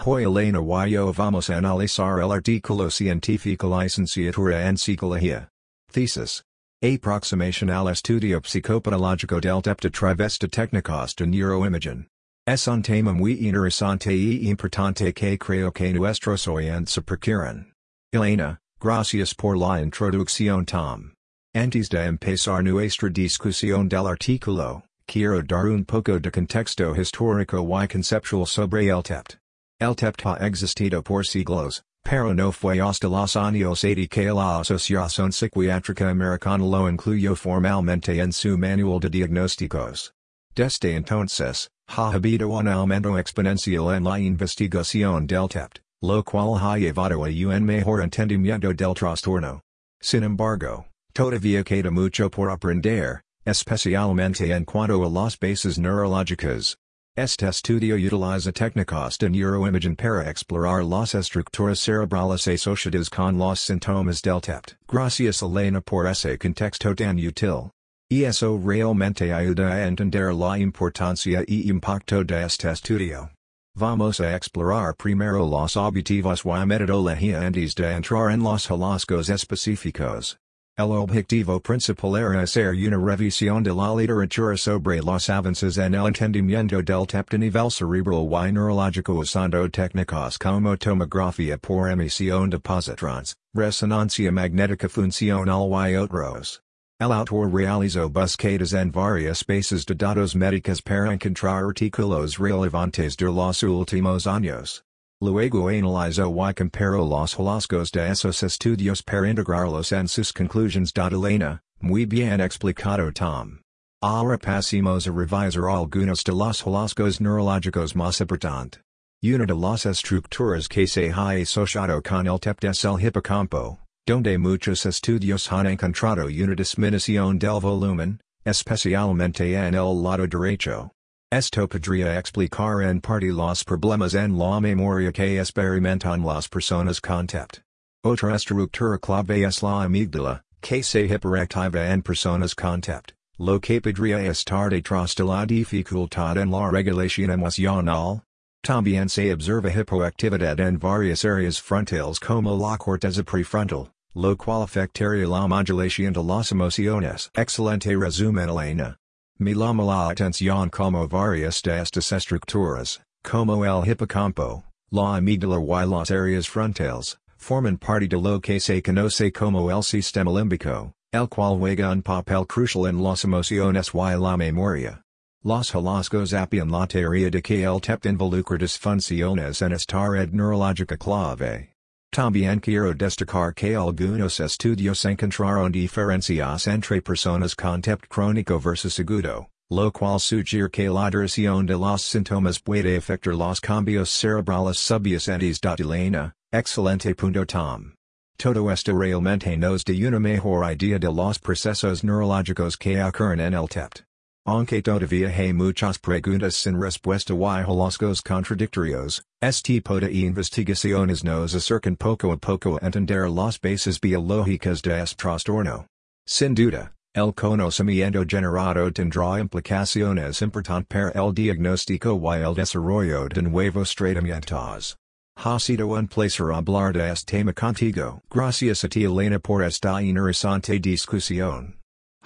Hoy 0.05 0.23
Elena 0.25 0.59
yo 0.89 1.13
vamos 1.13 1.49
a 1.49 1.57
analizar 1.57 2.21
el 2.21 2.33
artículo 2.33 2.91
científico 2.91 3.69
Licenciatura 3.69 4.67
en 4.67 4.75
Psicología. 4.75 5.47
Thesis. 5.93 6.43
Aproximación 6.83 7.69
al 7.69 7.87
estudio 7.87 8.41
psicopatológico 8.41 9.39
del 9.39 9.61
trivesta 9.61 10.49
técnicos 10.49 11.15
de 11.15 11.27
neuroimagen. 11.27 12.07
Es 12.47 12.65
un 12.65 12.81
tema 12.81 13.11
muy 13.11 13.33
interesante 13.33 14.15
y 14.15 14.47
importante 14.47 15.13
que 15.13 15.37
creo 15.37 15.69
que 15.69 15.91
nuestros 15.91 16.47
oyentes 16.47 16.97
procuran. 17.05 17.73
Elena, 18.13 18.57
gracias 18.79 19.33
por 19.33 19.57
la 19.57 19.81
introducción 19.81 20.65
Tom. 20.65 21.11
Antes 21.53 21.89
de 21.89 22.05
empezar 22.05 22.63
nuestra 22.63 23.09
discusión 23.09 23.89
del 23.89 24.07
artículo, 24.07 24.83
quiero 25.07 25.43
dar 25.43 25.65
un 25.65 25.83
poco 25.83 26.19
de 26.21 26.31
contexto 26.31 26.95
histórico 26.95 27.57
y 27.83 27.87
conceptual 27.89 28.47
sobre 28.47 28.87
el 28.87 29.03
TEPT. 29.03 29.35
El 29.81 29.93
TEPT 29.93 30.25
ha 30.25 30.47
existido 30.47 31.03
por 31.03 31.25
siglos, 31.25 31.83
pero 32.05 32.33
no 32.33 32.53
fue 32.53 32.79
hasta 32.79 33.09
los 33.09 33.35
años 33.35 33.83
80 33.83 34.07
que 34.07 34.31
la 34.31 34.61
Asociación 34.61 35.33
Psiquiátrica 35.33 36.09
Americana 36.09 36.63
lo 36.63 36.87
incluyó 36.87 37.35
formalmente 37.35 38.21
en 38.21 38.31
su 38.31 38.57
manual 38.57 39.01
de 39.01 39.09
diagnósticos. 39.09 40.13
Desde 40.55 40.95
entonces, 40.95 41.69
ha 41.87 42.13
habido 42.13 42.49
un 42.49 42.67
aumento 42.67 43.17
exponencial 43.17 43.93
en 43.95 44.03
la 44.03 44.19
investigación 44.19 45.27
del 45.27 45.47
TEPT 45.47 45.79
lo 46.01 46.23
cual 46.23 46.57
ha 46.59 46.77
llevado 46.77 47.25
a 47.25 47.29
un 47.29 47.65
mejor 47.65 48.01
entendimiento 48.01 48.73
del 48.73 48.93
trastorno. 48.93 49.61
Sin 49.99 50.23
embargo, 50.23 50.85
todavía 51.13 51.63
queda 51.63 51.89
mucho 51.89 52.29
por 52.29 52.51
aprender, 52.51 53.21
especialmente 53.45 54.51
en 54.51 54.65
cuanto 54.65 55.03
a 55.03 55.09
las 55.09 55.37
bases 55.39 55.79
neurológicas. 55.79 56.77
Este 57.15 57.47
estudio 57.47 57.95
utiliza 57.95 58.51
técnicas 58.51 59.17
de 59.17 59.29
neuroimagen 59.29 59.95
para 59.95 60.29
explorar 60.29 60.83
las 60.83 61.15
estructuras 61.15 61.79
cerebrales 61.79 62.47
asociadas 62.47 63.09
con 63.09 63.39
los 63.39 63.59
síntomas 63.59 64.21
del 64.21 64.39
TEPT. 64.39 64.75
Gracias 64.87 65.41
Elena 65.41 65.81
por 65.81 66.05
ese 66.05 66.37
contexto 66.37 66.93
tan 66.93 67.17
útil. 67.17 67.71
Eso 68.09 68.57
realmente 68.57 69.33
ayuda 69.33 69.73
a 69.73 69.85
entender 69.85 70.33
la 70.33 70.57
importancia 70.57 71.43
y 71.45 71.69
impacto 71.69 72.23
de 72.23 72.45
este 72.45 72.71
estudio. 72.71 73.31
Vamos 73.75 74.21
a 74.21 74.33
explorar 74.33 74.95
primero 74.95 75.45
los 75.45 75.75
objetivos 75.75 76.45
y 76.45 76.65
metodología 76.65 77.41
antes 77.41 77.75
de 77.75 77.91
entrar 77.91 78.31
en 78.31 78.43
los 78.43 78.67
hallazgos 78.67 79.29
específicos. 79.29 80.37
El 80.77 80.91
objetivo 80.91 81.59
principal 81.59 82.15
era 82.15 82.41
hacer 82.41 82.73
una 82.75 82.97
revisión 82.97 83.63
de 83.63 83.73
la 83.73 83.93
literatura 83.93 84.55
sobre 84.55 85.01
los 85.01 85.29
avances 85.29 85.77
en 85.77 85.93
el 85.93 86.07
entendimiento 86.07 86.81
del 86.81 87.05
TEPT 87.05 87.33
nivel 87.33 87.69
cerebral 87.69 88.29
y 88.31 88.51
neurológico 88.53 89.15
usando 89.15 89.69
técnicas 89.69 90.37
como 90.37 90.77
tomografía 90.77 91.57
por 91.57 91.89
emisión 91.89 92.51
de 92.51 92.59
positrons, 92.59 93.35
resonancia 93.53 94.31
magnética 94.31 94.87
funcional 94.87 95.67
y 95.89 95.95
otros. 95.95 96.61
El 96.99 97.11
autor 97.11 97.51
realizó 97.51 98.09
búsquedas 98.09 98.73
en 98.73 98.89
varias 98.89 99.43
bases 99.43 99.85
de 99.85 99.93
datos 99.93 100.35
médicas 100.35 100.81
para 100.81 101.13
encontrar 101.13 101.63
artículos 101.63 102.39
relevantes 102.39 103.15
de 103.15 103.31
los 103.31 103.61
últimos 103.61 104.25
años. 104.25 104.81
Luego 105.21 105.67
analizó 105.67 106.31
y 106.31 106.53
comparó 106.55 107.07
los 107.07 107.35
hallazgos 107.35 107.91
de 107.91 108.09
esos 108.09 108.41
estudios 108.41 109.03
para 109.03 109.29
integrarlos 109.29 109.91
en 109.91 110.07
sus 110.07 110.33
conclusions. 110.33 110.91
Elena, 110.95 111.59
muy 111.79 112.07
bien 112.07 112.41
explicado 112.41 113.11
Tom. 113.13 113.59
Ahora 114.01 114.39
pasemos 114.39 115.05
a 115.05 115.11
revisar 115.11 115.69
algunos 115.69 116.23
de 116.23 116.31
los 116.31 116.63
hallazgos 116.63 117.21
neurológicos 117.21 117.95
más 117.95 118.19
importantes. 118.21 118.81
Una 119.21 119.45
de 119.45 119.53
las 119.53 119.85
estructuras 119.85 120.67
que 120.67 120.87
se 120.87 121.11
ha 121.11 121.29
asociado 121.39 122.01
con 122.01 122.25
el 122.25 122.39
TEPT 122.39 122.63
es 122.63 122.83
el 122.83 122.99
hipocampo 122.99 123.86
donde 124.07 124.37
muchos 124.37 124.85
estudios 124.85 125.51
han 125.51 125.67
encontrado 125.67 126.27
una 126.27 126.55
disminución 126.55 127.37
del 127.37 127.59
volumen, 127.59 128.21
especialmente 128.45 129.53
en 129.53 129.75
el 129.75 130.01
lado 130.01 130.25
derecho. 130.25 130.89
Esto 131.29 131.67
podría 131.67 132.17
explicar 132.17 132.83
en 132.83 133.01
parte 133.01 133.33
los 133.33 133.65
problemas 133.65 134.13
en 134.13 134.37
la 134.37 134.61
memoria 134.61 135.11
que 135.11 135.37
experimentan 135.41 136.23
las 136.23 136.47
personas 136.47 137.01
con 137.01 137.27
TEPT. 137.27 137.59
Otra 138.05 138.33
estructura 138.35 138.97
clave 138.97 139.43
es 139.43 139.61
la 139.61 139.83
amígdala, 139.83 140.41
que 140.61 140.81
se 140.81 141.05
hiperactiva 141.07 141.91
en 141.91 142.01
personas 142.01 142.55
con 142.55 142.79
TEPT, 142.79 143.11
lo 143.37 143.59
que 143.59 143.81
podría 143.81 144.21
estar 144.21 144.69
detrás 144.69 145.15
de 145.15 145.25
la 145.25 145.45
dificultad 145.45 146.37
en 146.37 146.49
la 146.49 146.71
regulación 146.71 147.29
emocional, 147.29 148.21
También 148.63 149.07
se 149.07 149.31
observa 149.31 149.69
hipoactividad 149.69 150.59
en 150.59 150.77
varias 150.77 151.23
áreas 151.23 151.61
frontales 151.61 152.19
como 152.19 152.55
la 152.57 152.77
corteza 152.77 153.23
prefrontal, 153.23 153.89
lo 154.17 154.35
cual 154.35 154.63
afectaría 154.63 155.27
la 155.27 155.47
modulación 155.47 156.11
de 156.11 156.23
las 156.23 156.51
emociones. 156.51 157.29
Excelente 157.35 157.95
resumen 157.95 158.49
Elena. 158.49 158.97
Me 159.37 159.53
llama 159.53 159.83
la 159.83 160.09
atención 160.09 160.69
como 160.71 161.07
varias 161.07 161.61
de 161.61 161.79
estas 161.79 162.11
estructuras, 162.11 162.99
como 163.23 163.63
el 163.63 163.87
hipocampo, 163.87 164.63
la 164.91 165.17
amígdala 165.17 165.59
y 165.59 165.85
las 165.85 166.09
áreas 166.09 166.47
frontales, 166.47 167.17
forman 167.37 167.77
parte 167.77 168.07
de 168.07 168.17
lo 168.17 168.41
que 168.41 168.59
se 168.59 168.81
conoce 168.81 169.31
como 169.31 169.69
el 169.69 169.83
sistema 169.83 170.31
límbico, 170.31 170.93
el 171.13 171.27
cual 171.27 171.59
juega 171.59 171.91
un 171.91 172.01
papel 172.01 172.47
crucial 172.47 172.87
en 172.87 173.03
las 173.03 173.23
emociones 173.23 173.91
y 173.93 174.17
la 174.17 174.35
memoria. 174.35 175.03
Los 175.43 175.71
hallazgos 175.73 176.33
apian 176.33 176.71
la 176.71 176.87
teoría 176.87 177.29
de 177.29 177.43
que 177.43 177.63
el 177.63 177.79
TEPT 177.79 178.07
involucra 178.07 178.57
disfunciones 178.57 179.61
en 179.61 179.73
esta 179.73 180.09
red 180.09 180.31
neurológica 180.31 180.97
clave. 180.97 181.76
También 182.17 182.59
quiero 182.59 182.95
destacar 182.95 183.53
que 183.53 183.75
algunos 183.75 184.39
estudios 184.39 185.05
encontraron 185.05 185.71
diferencias 185.71 186.65
entre 186.65 186.99
personas 186.99 187.53
con 187.53 187.83
TEPT 187.83 188.07
crónico 188.09 188.59
versus 188.59 188.97
agudo, 188.97 189.49
lo 189.69 189.91
cual 189.91 190.19
sugiere 190.19 190.67
que 190.67 190.89
la 190.89 191.11
duración 191.11 191.67
de 191.67 191.77
los 191.77 192.01
síntomas 192.01 192.57
puede 192.57 192.97
afectar 192.97 193.35
los 193.35 193.61
cambios 193.61 194.09
cerebrales 194.09 194.79
subyacentes. 194.79 195.59
Elena, 195.79 196.33
excelente 196.51 197.13
punto 197.13 197.45
Tom. 197.45 197.93
Todo 198.39 198.71
esto 198.71 198.93
realmente 198.93 199.55
nos 199.55 199.83
da 199.83 199.93
una 199.93 200.19
mejor 200.19 200.63
idea 200.71 200.97
de 200.97 201.11
los 201.11 201.37
procesos 201.37 202.03
neurológicos 202.03 202.79
que 202.79 202.99
ocurren 202.99 203.39
en 203.39 203.53
el 203.53 203.67
TEPT. 203.67 204.06
Aunque 204.47 204.81
todavía 204.81 205.27
hay 205.27 205.51
muchas 205.51 205.99
preguntas 205.99 206.55
sin 206.55 206.79
respuesta 206.79 207.33
y 207.33 207.37
hallazgos 207.37 208.21
contradictorios, 208.21 209.21
este 209.41 209.73
tipo 209.73 209.99
de 209.99 210.09
investigaciones 210.09 211.21
nos 211.21 211.53
acercan 211.53 211.97
poco 211.97 212.31
a 212.31 212.37
poco 212.37 212.79
a 212.81 212.85
entender 212.85 213.29
las 213.29 213.59
bases 213.59 213.99
biológicas 213.99 214.81
de 214.81 215.01
este 215.01 215.17
trastorno. 215.17 215.85
Sin 216.25 216.55
duda, 216.55 216.93
el 217.13 217.33
conocimiento 217.33 218.23
generado 218.25 218.89
tendrá 218.89 219.37
implicaciones 219.37 220.41
importantes 220.41 220.87
para 220.87 221.11
el 221.11 221.33
diagnóstico 221.33 222.17
y 222.33 222.41
el 222.41 222.55
desarrollo 222.55 223.27
de 223.27 223.41
nuevos 223.41 223.93
tratamientos. 223.93 224.95
Ha 225.43 225.59
sido 225.59 225.87
un 225.87 226.07
placer 226.07 226.53
hablar 226.53 226.93
de 226.93 227.11
este 227.11 227.39
tema 227.39 227.51
contigo. 227.51 228.21
Gracias 228.29 228.85
a 228.85 228.87
ti 228.87 229.03
Elena 229.03 229.39
por 229.39 229.61
esta 229.61 230.01
interesante 230.01 230.79
discusión. 230.79 231.77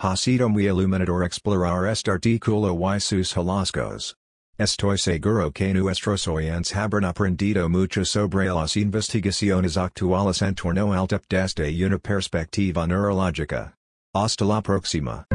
Ha 0.03 0.17
sido 0.17 0.49
muy 0.49 0.65
iluminador 0.65 1.23
explorar 1.23 1.85
este 1.85 2.09
artículo 2.09 2.73
y 2.73 2.99
sus 2.99 3.35
hallazgos. 3.35 4.15
Estoy 4.57 4.97
seguro 4.97 5.51
que 5.51 5.75
nuestros 5.75 6.27
oyentes 6.27 6.73
habrán 6.75 7.05
aprendido 7.05 7.69
mucho 7.69 8.03
sobre 8.03 8.51
las 8.51 8.75
investigaciones 8.75 9.77
actuales 9.77 10.41
en 10.41 10.55
torno 10.55 10.91
al 10.91 11.07
TEP 11.07 11.21
desde 11.29 11.85
una 11.85 11.99
perspectiva 11.99 12.87
neurológica. 12.87 13.75
Hasta 14.15 14.43
la 14.43 14.61
próxima. 14.61 15.27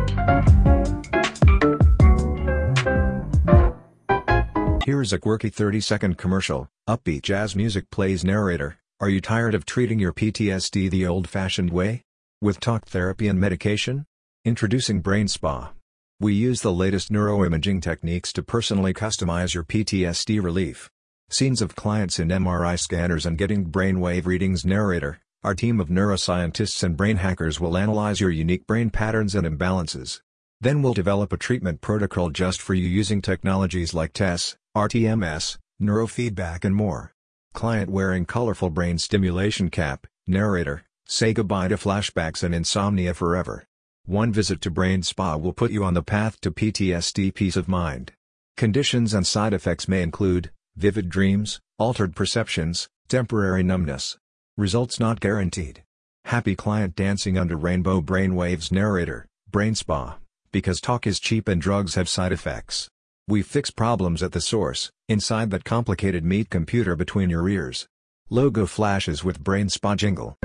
Here's 4.85 5.13
a 5.13 5.21
quirky 5.21 5.49
30 5.49 5.81
second 5.81 6.19
commercial. 6.19 6.69
Upbeat 6.89 7.23
jazz 7.23 7.55
music 7.55 7.89
plays 7.93 8.25
narrator. 8.25 8.79
Are 9.01 9.09
you 9.09 9.21
tired 9.21 9.55
of 9.55 9.65
treating 9.65 10.01
your 10.01 10.13
PTSD 10.13 10.91
the 10.91 11.07
old 11.07 11.29
fashioned 11.29 11.71
way? 11.71 12.03
With 12.43 12.59
talk 12.59 12.85
therapy 12.87 13.29
and 13.29 13.39
medication? 13.39 14.07
Introducing 14.47 15.01
Brain 15.01 15.27
Spa. 15.27 15.73
We 16.21 16.33
use 16.33 16.61
the 16.61 16.73
latest 16.73 17.11
neuroimaging 17.11 17.83
techniques 17.83 18.33
to 18.35 18.45
personally 18.45 18.95
customize 18.95 19.55
your 19.55 19.65
PTSD 19.65 20.41
relief. 20.41 20.89
Scenes 21.29 21.61
of 21.61 21.75
clients 21.75 22.21
in 22.21 22.29
MRI 22.29 22.79
scanners 22.79 23.27
and 23.27 23.37
getting 23.37 23.67
brainwave 23.67 24.25
readings 24.25 24.65
narrator. 24.65 25.19
Our 25.43 25.57
team 25.57 25.81
of 25.81 25.89
neuroscientists 25.89 26.85
and 26.85 26.97
brain 26.97 27.17
hackers 27.17 27.59
will 27.59 27.77
analyze 27.77 28.21
your 28.21 28.31
unique 28.31 28.69
brain 28.69 28.89
patterns 28.89 29.35
and 29.35 29.45
imbalances. 29.45 30.21
Then 30.61 30.81
we'll 30.81 30.95
develop 30.95 31.33
a 31.33 31.37
treatment 31.37 31.81
protocol 31.81 32.31
just 32.31 32.63
for 32.63 32.75
you 32.75 32.87
using 32.87 33.21
technologies 33.21 33.95
like 33.95 34.13
TESS, 34.13 34.57
RTMS, 34.77 35.59
neurofeedback 35.83 36.65
and 36.65 36.77
more. 36.77 37.13
Client 37.53 37.91
wearing 37.91 38.25
colorful 38.25 38.71
brain 38.71 38.99
stimulation 38.99 39.71
cap, 39.71 40.07
narrator, 40.25 40.85
say 41.05 41.33
goodbye 41.33 41.67
to 41.67 41.77
flashbacks 41.77 42.45
and 42.45 42.55
insomnia 42.55 43.13
forever. 43.13 43.65
One 44.07 44.33
visit 44.33 44.61
to 44.61 44.71
Brain 44.71 45.03
Spa 45.03 45.37
will 45.37 45.53
put 45.53 45.73
you 45.73 45.83
on 45.83 45.95
the 45.95 46.03
path 46.03 46.41
to 46.43 46.53
PTSD 46.53 47.35
peace 47.35 47.57
of 47.57 47.67
mind. 47.67 48.13
Conditions 48.57 49.13
and 49.13 49.27
side 49.27 49.53
effects 49.53 49.89
may 49.89 50.01
include 50.01 50.53
vivid 50.77 51.09
dreams, 51.09 51.59
altered 51.77 52.15
perceptions, 52.15 52.89
temporary 53.09 53.65
numbness. 53.65 54.17
Results 54.57 55.01
not 55.01 55.19
guaranteed. 55.19 55.83
Happy 56.27 56.55
client 56.55 56.95
dancing 56.95 57.37
under 57.37 57.57
rainbow 57.57 58.01
brainwaves 58.01 58.71
narrator, 58.71 59.27
Brain 59.51 59.75
Spa, 59.75 60.19
because 60.53 60.81
talk 60.81 61.05
is 61.05 61.19
cheap 61.19 61.49
and 61.49 61.61
drugs 61.61 61.97
have 61.97 62.09
side 62.09 62.31
effects. 62.31 62.89
We 63.27 63.43
fix 63.43 63.73
problems 63.73 64.23
at 64.23 64.31
the 64.31 64.41
source, 64.41 64.89
inside 65.09 65.51
that 65.51 65.65
complicated 65.65 66.25
meat 66.25 66.49
computer 66.49 66.95
between 66.95 67.29
your 67.29 67.49
ears. 67.49 67.89
Logo 68.31 68.67
flashes 68.67 69.25
with 69.25 69.43
Brain 69.43 69.69
Spa 69.69 69.97
jingle. 69.97 70.37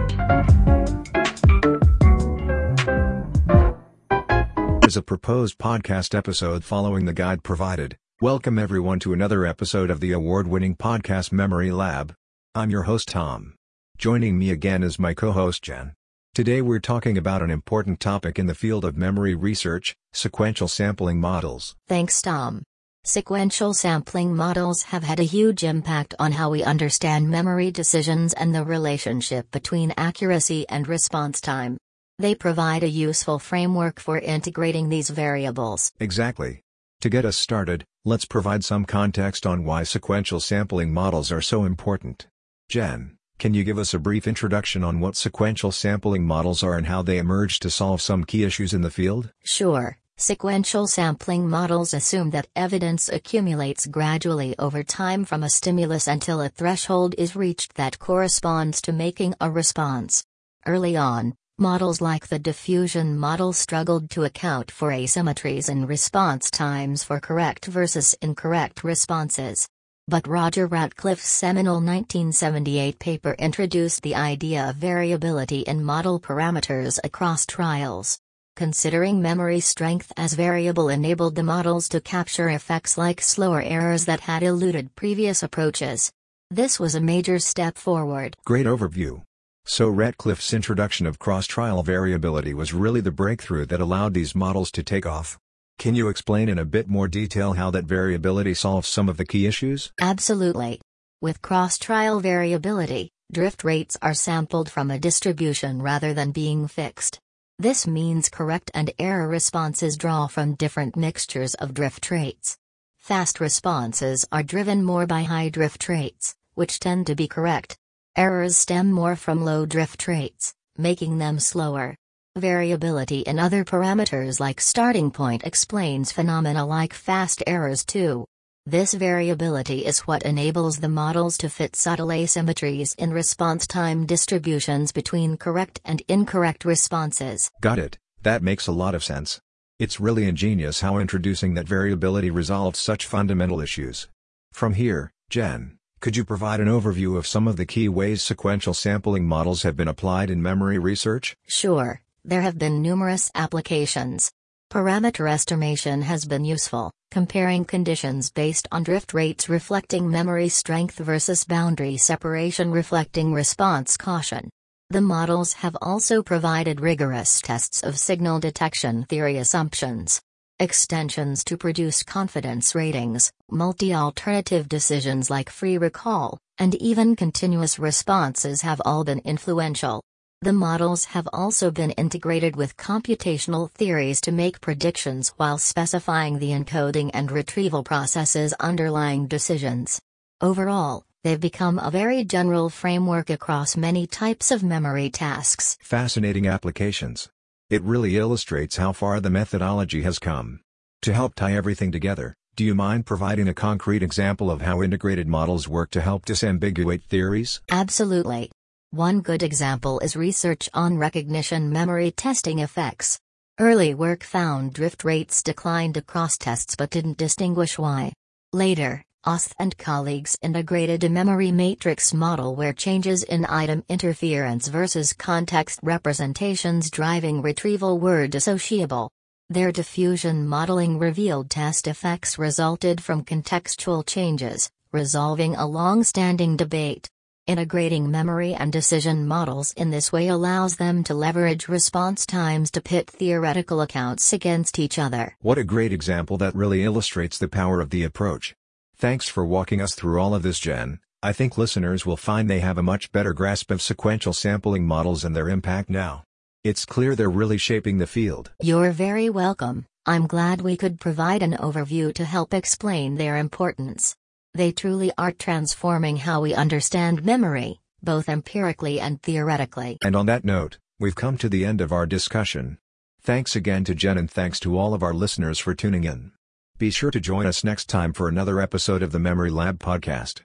Is 4.91 4.98
a 4.98 5.01
proposed 5.01 5.57
podcast 5.57 6.13
episode 6.13 6.65
following 6.65 7.05
the 7.05 7.13
guide 7.13 7.43
provided. 7.43 7.95
Welcome 8.19 8.60
everyone 8.60 9.00
to 9.00 9.13
another 9.13 9.45
episode 9.45 9.89
of 9.89 10.01
the 10.01 10.12
award-winning 10.12 10.75
podcast 10.75 11.31
Memory 11.31 11.71
Lab. 11.71 12.13
I'm 12.53 12.69
your 12.69 12.83
host 12.83 13.07
Tom. 13.07 13.55
Joining 13.98 14.38
me 14.38 14.51
again 14.51 14.83
is 14.83 15.00
my 15.00 15.13
co-host 15.13 15.63
Jen. 15.63 15.93
Today 16.36 16.62
we're 16.62 16.81
talking 16.81 17.17
about 17.17 17.41
an 17.41 17.50
important 17.50 18.01
topic 18.01 18.38
in 18.38 18.48
the 18.48 18.53
field 18.53 18.83
of 18.83 18.98
memory 18.98 19.33
research, 19.33 19.95
sequential 20.12 20.67
sampling 20.67 21.21
models. 21.21 21.74
Thanks, 21.88 22.21
Tom. 22.21 22.62
Sequential 23.05 23.74
sampling 23.74 24.36
models 24.36 24.83
have 24.83 25.03
had 25.03 25.21
a 25.21 25.24
huge 25.24 25.63
impact 25.63 26.15
on 26.19 26.33
how 26.33 26.50
we 26.50 26.65
understand 26.65 27.29
memory 27.29 27.71
decisions 27.71 28.33
and 28.33 28.53
the 28.53 28.65
relationship 28.65 29.50
between 29.51 29.93
accuracy 29.95 30.67
and 30.67 30.86
response 30.89 31.39
time. 31.39 31.77
They 32.21 32.35
provide 32.35 32.83
a 32.83 32.87
useful 32.87 33.39
framework 33.39 33.99
for 33.99 34.19
integrating 34.19 34.89
these 34.89 35.09
variables. 35.09 35.91
Exactly. 35.99 36.61
To 36.99 37.09
get 37.09 37.25
us 37.25 37.35
started, 37.35 37.83
let's 38.05 38.25
provide 38.25 38.63
some 38.63 38.85
context 38.85 39.47
on 39.47 39.65
why 39.65 39.81
sequential 39.81 40.39
sampling 40.39 40.93
models 40.93 41.31
are 41.31 41.41
so 41.41 41.63
important. 41.63 42.27
Jen, 42.69 43.17
can 43.39 43.55
you 43.55 43.63
give 43.63 43.79
us 43.79 43.95
a 43.95 43.99
brief 43.99 44.27
introduction 44.27 44.83
on 44.83 44.99
what 44.99 45.15
sequential 45.15 45.71
sampling 45.71 46.23
models 46.27 46.61
are 46.61 46.77
and 46.77 46.85
how 46.85 47.01
they 47.01 47.17
emerge 47.17 47.57
to 47.61 47.71
solve 47.71 48.03
some 48.03 48.23
key 48.23 48.43
issues 48.43 48.71
in 48.71 48.81
the 48.81 48.91
field? 48.91 49.31
Sure. 49.43 49.97
Sequential 50.17 50.85
sampling 50.85 51.49
models 51.49 51.91
assume 51.91 52.29
that 52.29 52.49
evidence 52.55 53.09
accumulates 53.09 53.87
gradually 53.87 54.53
over 54.59 54.83
time 54.83 55.25
from 55.25 55.41
a 55.41 55.49
stimulus 55.49 56.05
until 56.05 56.39
a 56.39 56.49
threshold 56.49 57.15
is 57.17 57.35
reached 57.35 57.77
that 57.77 57.97
corresponds 57.97 58.79
to 58.83 58.91
making 58.91 59.33
a 59.41 59.49
response. 59.49 60.23
Early 60.67 60.95
on, 60.95 61.33
Models 61.62 62.01
like 62.01 62.27
the 62.27 62.39
diffusion 62.39 63.20
model 63.20 63.53
struggled 63.53 64.10
to 64.10 64.24
account 64.24 64.72
for 64.72 64.89
asymmetries 64.89 65.70
in 65.70 65.86
response 65.86 66.50
times 66.50 67.03
for 67.03 67.20
correct 67.20 67.68
versus 67.68 68.15
incorrect 68.20 68.84
responses. 68.84 69.68
But 70.08 70.27
Roger 70.27 70.65
Ratcliff's 70.65 71.27
seminal 71.27 71.75
1978 71.75 72.98
paper 72.98 73.36
introduced 73.38 74.01
the 74.01 74.15
idea 74.15 74.72
of 74.72 74.77
variability 74.77 75.60
in 75.60 75.84
model 75.84 76.20
parameters 76.20 76.98
across 77.03 77.46
trials. 77.46 78.18
Considering 78.56 79.22
memory 79.22 79.60
strength 79.60 80.12
as 80.18 80.34
variable 80.34 80.89
enabled 80.89 81.36
the 81.36 81.43
models 81.43 81.88
to 81.89 82.02
capture 82.02 82.50
effects 82.50 82.97
like 82.97 83.21
slower 83.21 83.62
errors 83.62 84.06
that 84.06 84.21
had 84.21 84.41
eluded 84.41 84.95
previous 84.95 85.43
approaches. 85.43 86.12
This 86.50 86.80
was 86.80 86.95
a 86.95 87.00
major 87.00 87.38
step 87.38 87.78
forward. 87.78 88.36
Great 88.45 88.65
overview. 88.65 89.21
So 89.65 89.88
Ratcliff's 89.88 90.54
introduction 90.54 91.06
of 91.06 91.19
cross-trial 91.19 91.84
variability 91.84 92.54
was 92.54 92.74
really 92.74 93.00
the 93.00 93.12
breakthrough 93.12 93.65
that 93.67 93.80
allowed 93.80 94.13
these 94.13 94.36
models 94.36 94.71
to 94.71 94.84
take 94.84 95.06
off. 95.06 95.38
Can 95.78 95.95
you 95.95 96.10
explain 96.10 96.50
in 96.50 96.60
a 96.60 96.65
bit 96.65 96.88
more 96.88 97.08
detail 97.08 97.54
how 97.54 97.71
that 97.71 97.86
variability 97.86 98.54
solves 98.54 98.88
some 98.88 99.08
of 99.08 99.17
the 99.17 99.26
key 99.26 99.45
issues? 99.45 99.91
Absolutely. 100.02 100.82
With 101.21 101.41
cross-trial 101.41 102.19
variability, 102.19 103.12
drift 103.32 103.63
rates 103.63 103.97
are 104.02 104.13
sampled 104.13 104.69
from 104.69 104.91
a 104.91 105.00
distribution 105.00 105.82
rather 105.82 106.13
than 106.13 106.32
being 106.32 106.67
fixed. 106.67 107.19
This 107.60 107.86
means 107.86 108.30
correct 108.30 108.71
and 108.74 108.91
error 108.97 109.28
responses 109.28 109.95
draw 109.95 110.28
from 110.28 110.56
different 110.56 110.95
mixtures 110.97 111.54
of 111.56 111.76
drift 111.76 112.10
rates. 112.10 112.58
Fast 112.97 113.39
responses 113.39 114.26
are 114.32 114.43
driven 114.43 114.84
more 114.84 115.06
by 115.06 115.24
high 115.24 115.50
drift 115.50 115.88
rates, 115.88 116.36
which 116.56 116.80
tend 116.80 117.08
to 117.08 117.15
be 117.15 117.28
correct, 117.28 117.78
Errors 118.17 118.58
stem 118.58 118.91
more 118.91 119.15
from 119.15 119.45
low 119.45 119.65
drift 119.65 120.06
rates, 120.06 120.54
making 120.78 121.17
them 121.17 121.39
slower. 121.39 121.95
Variability 122.36 123.19
in 123.21 123.39
other 123.39 123.63
parameters 123.63 124.38
like 124.38 124.60
starting 124.60 125.12
point 125.12 125.45
explains 125.45 126.12
phenomena 126.12 126.65
like 126.65 126.93
fast 126.93 127.41
errors 127.47 127.86
too. 127.86 128.26
This 128.65 128.93
variability 128.93 129.86
is 129.86 130.02
what 130.02 130.24
enables 130.24 130.80
the 130.80 130.89
models 130.89 131.38
to 131.38 131.50
fit 131.50 131.74
subtle 131.74 132.10
asymmetries 132.10 132.95
in 132.97 133.13
response 133.13 133.65
time 133.65 134.06
distributions 134.06 134.91
between 134.91 135.38
correct 135.38 135.80
and 135.86 136.02
incorrect 136.10 136.65
responses. 136.65 137.50
Got 137.62 137.80
it, 137.80 137.97
that 138.24 138.43
makes 138.43 138.67
a 138.67 138.74
lot 138.74 138.93
of 138.93 139.06
sense. 139.06 139.39
It's 139.80 140.02
really 140.02 140.28
ingenious 140.28 140.82
how 140.82 140.97
introducing 140.97 141.54
that 141.54 141.67
variability 141.67 142.30
resolves 142.30 142.78
such 142.78 143.06
fundamental 143.06 143.62
issues. 143.62 144.10
From 144.52 144.74
here, 144.74 145.12
Jen, 145.30 145.78
could 146.01 146.17
you 146.17 146.25
provide 146.25 146.59
an 146.59 146.67
overview 146.67 147.15
of 147.15 147.27
some 147.27 147.47
of 147.47 147.57
the 147.57 147.65
key 147.65 147.87
ways 147.87 148.23
sequential 148.23 148.73
sampling 148.73 149.23
models 149.27 149.61
have 149.61 149.77
been 149.77 149.87
applied 149.87 150.31
in 150.31 150.41
memory 150.41 150.79
research? 150.79 151.37
Sure, 151.47 152.01
there 152.25 152.41
have 152.41 152.57
been 152.57 152.81
numerous 152.81 153.29
applications. 153.35 154.31
Parameter 154.71 155.29
estimation 155.29 156.01
has 156.01 156.25
been 156.25 156.43
useful, 156.43 156.91
comparing 157.11 157.65
conditions 157.65 158.31
based 158.31 158.67
on 158.71 158.81
drift 158.81 159.13
rates 159.13 159.47
reflecting 159.47 160.09
memory 160.09 160.49
strength 160.49 160.97
versus 160.97 161.43
boundary 161.43 161.97
separation 161.97 162.71
reflecting 162.71 163.31
response 163.31 163.95
caution. 163.95 164.49
The 164.89 165.01
models 165.01 165.53
have 165.53 165.77
also 165.83 166.23
provided 166.23 166.81
rigorous 166.81 167.41
tests 167.41 167.83
of 167.83 167.99
signal 167.99 168.39
detection 168.39 169.03
theory 169.03 169.37
assumptions 169.37 170.19
extensions 170.62 171.43
to 171.43 171.58
produce 171.58 172.04
confidence 172.04 172.76
ratings, 172.76 173.32
multi-alternative 173.50 174.69
decisions 174.69 175.32
like 175.32 175.50
free 175.50 175.78
recall, 175.80 176.38
and 176.60 176.76
even 176.76 177.15
continuous 177.15 177.80
responses 177.80 178.62
have 178.62 178.80
all 178.86 179.04
been 179.04 179.19
influential. 179.26 180.04
The 180.43 180.54
models 180.54 181.06
have 181.06 181.28
also 181.34 181.71
been 181.71 181.91
integrated 181.91 182.56
with 182.56 182.78
computational 182.78 183.71
theories 183.71 184.21
to 184.21 184.32
make 184.32 184.62
predictions 184.62 185.30
while 185.38 185.58
specifying 185.58 186.38
the 186.38 186.52
encoding 186.52 187.10
and 187.12 187.32
retrieval 187.32 187.84
processes 187.84 188.54
underlying 188.60 189.28
decisions. 189.28 190.00
Overall, 190.41 191.04
they've 191.24 191.39
become 191.39 191.80
a 191.80 191.89
very 191.89 192.24
general 192.24 192.69
framework 192.69 193.32
across 193.32 193.76
many 193.76 194.06
types 194.06 194.52
of 194.52 194.63
memory 194.63 195.10
tasks. 195.10 195.76
Fascinating 195.82 196.45
applications. 196.45 197.30
It 197.71 197.84
really 197.84 198.17
illustrates 198.17 198.75
how 198.75 198.91
far 198.91 199.21
the 199.21 199.29
methodology 199.29 200.01
has 200.01 200.19
come. 200.19 200.60
To 201.03 201.13
help 201.13 201.36
tie 201.36 201.53
everything 201.53 201.89
together, 201.89 202.36
do 202.57 202.65
you 202.65 202.75
mind 202.75 203.05
providing 203.05 203.47
a 203.47 203.53
concrete 203.53 204.03
example 204.03 204.51
of 204.51 204.62
how 204.62 204.81
integrated 204.81 205.25
models 205.25 205.69
work 205.69 205.89
to 205.91 206.01
help 206.01 206.25
disambiguate 206.25 207.03
theories? 207.03 207.62
Absolutely. 207.71 208.51
One 208.89 209.21
good 209.21 209.41
example 209.41 210.01
is 210.01 210.17
research 210.17 210.67
on 210.73 210.97
recognition 210.97 211.71
memory 211.71 212.12
testing 212.12 212.60
effects. 212.60 213.17
Early 213.57 213.93
work 213.93 214.25
found 214.25 214.73
drift 214.73 215.05
rates 215.05 215.41
declined 215.41 215.95
across 215.95 216.38
tests 216.38 216.75
but 216.75 216.89
didn't 216.89 217.17
distinguish 217.17 217.79
why. 217.79 218.12
Later, 218.51 219.01
Osth 219.23 219.53
and 219.60 219.77
colleagues 219.77 220.36
integrated 220.41 221.03
a 221.03 221.10
memory 221.10 221.51
matrix 221.51 222.12
model 222.12 222.55
where 222.55 222.73
changes 222.73 223.21
in 223.21 223.45
item 223.45 223.84
interference 223.88 224.67
versus 224.67 225.13
context 225.13 225.79
representations 225.84 226.89
driving 226.89 227.43
retrieval 227.43 227.99
were 227.99 228.27
dissociable. 228.27 229.12
Their 229.47 229.71
diffusion 229.71 230.47
modeling 230.47 230.97
revealed 230.97 231.51
test 231.51 231.88
effects 231.88 232.39
resulted 232.39 232.99
from 232.99 233.23
contextual 233.23 234.03
changes, 234.03 234.71
resolving 234.91 235.55
a 235.55 235.67
long-standing 235.67 236.57
debate. 236.57 237.07
Integrating 237.45 238.10
memory 238.10 238.55
and 238.55 238.73
decision 238.73 239.27
models 239.27 239.71
in 239.73 239.91
this 239.91 240.12
way 240.12 240.29
allows 240.29 240.77
them 240.77 241.03
to 241.03 241.13
leverage 241.13 241.67
response 241.67 242.25
times 242.25 242.71
to 242.71 242.81
pit 242.81 243.07
theoretical 243.07 243.81
accounts 243.81 244.34
against 244.34 244.79
each 244.79 244.97
other. 244.97 245.36
What 245.41 245.60
a 245.60 245.63
great 245.63 245.93
example 245.93 246.38
that 246.38 246.55
really 246.55 246.84
illustrates 246.84 247.38
the 247.38 247.47
power 247.47 247.81
of 247.81 247.91
the 247.91 248.03
approach. 248.03 248.55
Thanks 249.01 249.27
for 249.27 249.43
walking 249.43 249.81
us 249.81 249.95
through 249.95 250.21
all 250.21 250.35
of 250.35 250.43
this 250.43 250.59
Jen, 250.59 250.99
I 251.23 251.33
think 251.33 251.57
listeners 251.57 252.05
will 252.05 252.17
find 252.17 252.47
they 252.47 252.59
have 252.59 252.77
a 252.77 252.83
much 252.83 253.11
better 253.11 253.33
grasp 253.33 253.71
of 253.71 253.81
sequential 253.81 254.31
sampling 254.31 254.85
models 254.85 255.25
and 255.25 255.35
their 255.35 255.49
impact 255.49 255.89
now. 255.89 256.23
It's 256.63 256.85
clear 256.85 257.15
they're 257.15 257.27
really 257.27 257.57
shaping 257.57 257.97
the 257.97 258.05
field. 258.05 258.51
You're 258.61 258.91
very 258.91 259.27
welcome, 259.31 259.87
I'm 260.05 260.27
glad 260.27 260.61
we 260.61 260.77
could 260.77 260.99
provide 260.99 261.41
an 261.41 261.53
overview 261.53 262.13
to 262.13 262.25
help 262.25 262.53
explain 262.53 263.15
their 263.15 263.37
importance. 263.37 264.15
They 264.53 264.71
truly 264.71 265.11
are 265.17 265.31
transforming 265.31 266.17
how 266.17 266.41
we 266.41 266.53
understand 266.53 267.25
memory, 267.25 267.79
both 268.03 268.29
empirically 268.29 268.99
and 268.99 269.19
theoretically. 269.19 269.97
And 270.03 270.15
on 270.15 270.27
that 270.27 270.45
note, 270.45 270.77
we've 270.99 271.15
come 271.15 271.39
to 271.39 271.49
the 271.49 271.65
end 271.65 271.81
of 271.81 271.91
our 271.91 272.05
discussion. 272.05 272.77
Thanks 273.23 273.55
again 273.55 273.83
to 273.85 273.95
Jen 273.95 274.19
and 274.19 274.29
thanks 274.29 274.59
to 274.59 274.77
all 274.77 274.93
of 274.93 275.01
our 275.01 275.15
listeners 275.15 275.57
for 275.57 275.73
tuning 275.73 276.03
in. 276.03 276.33
Be 276.82 276.89
sure 276.89 277.12
to 277.12 277.20
join 277.20 277.46
us 277.46 277.63
next 277.63 277.89
time 277.89 278.12
for 278.12 278.28
another 278.28 278.60
episode 278.60 279.04
of 279.04 279.12
the 279.12 279.20
Memory 279.20 279.52
Lab 279.52 279.78
podcast. 279.78 280.41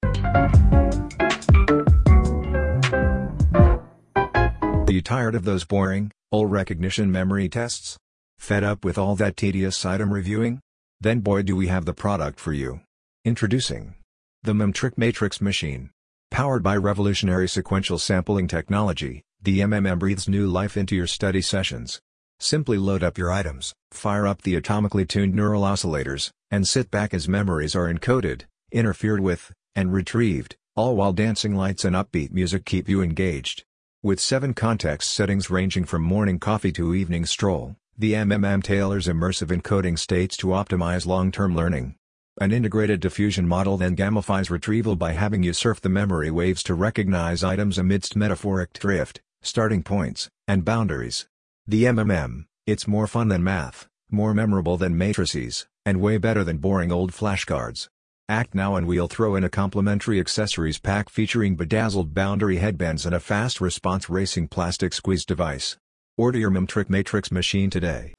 Are 4.85 4.91
you 4.91 5.01
tired 5.01 5.33
of 5.33 5.45
those 5.45 5.63
boring, 5.63 6.11
old 6.33 6.51
recognition 6.51 7.09
memory 7.09 7.47
tests? 7.47 7.95
Fed 8.37 8.65
up 8.65 8.83
with 8.83 8.97
all 8.97 9.15
that 9.15 9.37
tedious 9.37 9.85
item 9.85 10.13
reviewing? 10.13 10.59
Then 10.99 11.21
boy 11.21 11.43
do 11.43 11.55
we 11.55 11.67
have 11.67 11.85
the 11.85 11.93
product 11.93 12.41
for 12.41 12.51
you. 12.51 12.81
Introducing 13.23 13.95
the 14.43 14.51
Memtrick 14.51 14.97
Matrix 14.97 15.39
Machine. 15.39 15.91
Powered 16.31 16.63
by 16.63 16.75
revolutionary 16.75 17.47
sequential 17.47 17.97
sampling 17.97 18.49
technology, 18.49 19.23
the 19.41 19.61
MMM 19.61 19.99
breathes 19.99 20.27
new 20.27 20.47
life 20.47 20.75
into 20.75 20.97
your 20.97 21.07
study 21.07 21.41
sessions. 21.41 22.01
Simply 22.39 22.77
load 22.77 23.03
up 23.03 23.17
your 23.17 23.31
items, 23.31 23.73
fire 23.91 24.27
up 24.27 24.41
the 24.41 24.59
atomically 24.59 25.07
tuned 25.07 25.33
neural 25.33 25.63
oscillators, 25.63 26.31
and 26.51 26.67
sit 26.67 26.91
back 26.91 27.13
as 27.13 27.27
memories 27.27 27.75
are 27.75 27.91
encoded, 27.91 28.43
interfered 28.71 29.19
with, 29.19 29.51
and 29.75 29.93
retrieved, 29.93 30.55
all 30.75 30.95
while 30.95 31.13
dancing 31.13 31.55
lights 31.55 31.85
and 31.85 31.95
upbeat 31.95 32.31
music 32.31 32.65
keep 32.65 32.89
you 32.89 33.01
engaged. 33.01 33.63
With 34.03 34.19
seven 34.19 34.53
context 34.53 35.11
settings 35.13 35.49
ranging 35.49 35.85
from 35.85 36.03
morning 36.03 36.37
coffee 36.37 36.71
to 36.73 36.93
evening 36.93 37.25
stroll, 37.25 37.75
the 37.97 38.13
MMM 38.13 38.61
tailors 38.61 39.07
immersive 39.07 39.57
encoding 39.57 39.97
states 39.97 40.35
to 40.37 40.47
optimize 40.47 41.05
long-term 41.05 41.55
learning. 41.55 41.95
An 42.39 42.51
integrated 42.51 42.99
diffusion 42.99 43.47
model 43.47 43.77
then 43.77 43.95
gamifies 43.95 44.49
retrieval 44.49 44.97
by 44.97 45.13
having 45.13 45.41
you 45.41 45.53
surf 45.53 45.79
the 45.79 45.87
memory 45.87 46.29
waves 46.29 46.61
to 46.63 46.73
recognize 46.73 47.43
items 47.43 47.77
amidst 47.77 48.17
metaphoric 48.17 48.73
drift, 48.73 49.21
starting 49.41 49.81
points, 49.81 50.29
and 50.45 50.65
boundaries. 50.65 51.25
The 51.67 51.85
MMM, 51.85 52.45
it's 52.67 52.87
more 52.87 53.07
fun 53.07 53.29
than 53.29 53.43
math, 53.43 53.87
more 54.11 54.35
memorable 54.35 54.77
than 54.77 54.95
matrices, 54.99 55.65
and 55.83 55.99
way 55.99 56.19
better 56.19 56.43
than 56.43 56.59
boring 56.59 56.91
old 56.91 57.11
flashcards. 57.11 57.87
Act 58.29 58.53
now 58.53 58.75
and 58.75 58.85
we'll 58.85 59.07
throw 59.07 59.35
in 59.35 59.43
a 59.43 59.49
complimentary 59.49 60.19
accessories 60.19 60.77
pack 60.77 61.09
featuring 61.09 61.55
bedazzled 61.55 62.13
boundary 62.13 62.57
headbands 62.57 63.03
and 63.03 63.15
a 63.15 63.19
fast 63.19 63.59
response 63.59 64.11
racing 64.11 64.47
plastic 64.47 64.93
squeeze 64.93 65.25
device. 65.25 65.75
Order 66.17 66.37
your 66.37 66.51
Memtrick 66.51 66.87
Matrix 66.87 67.31
machine 67.31 67.71
today. 67.71 68.13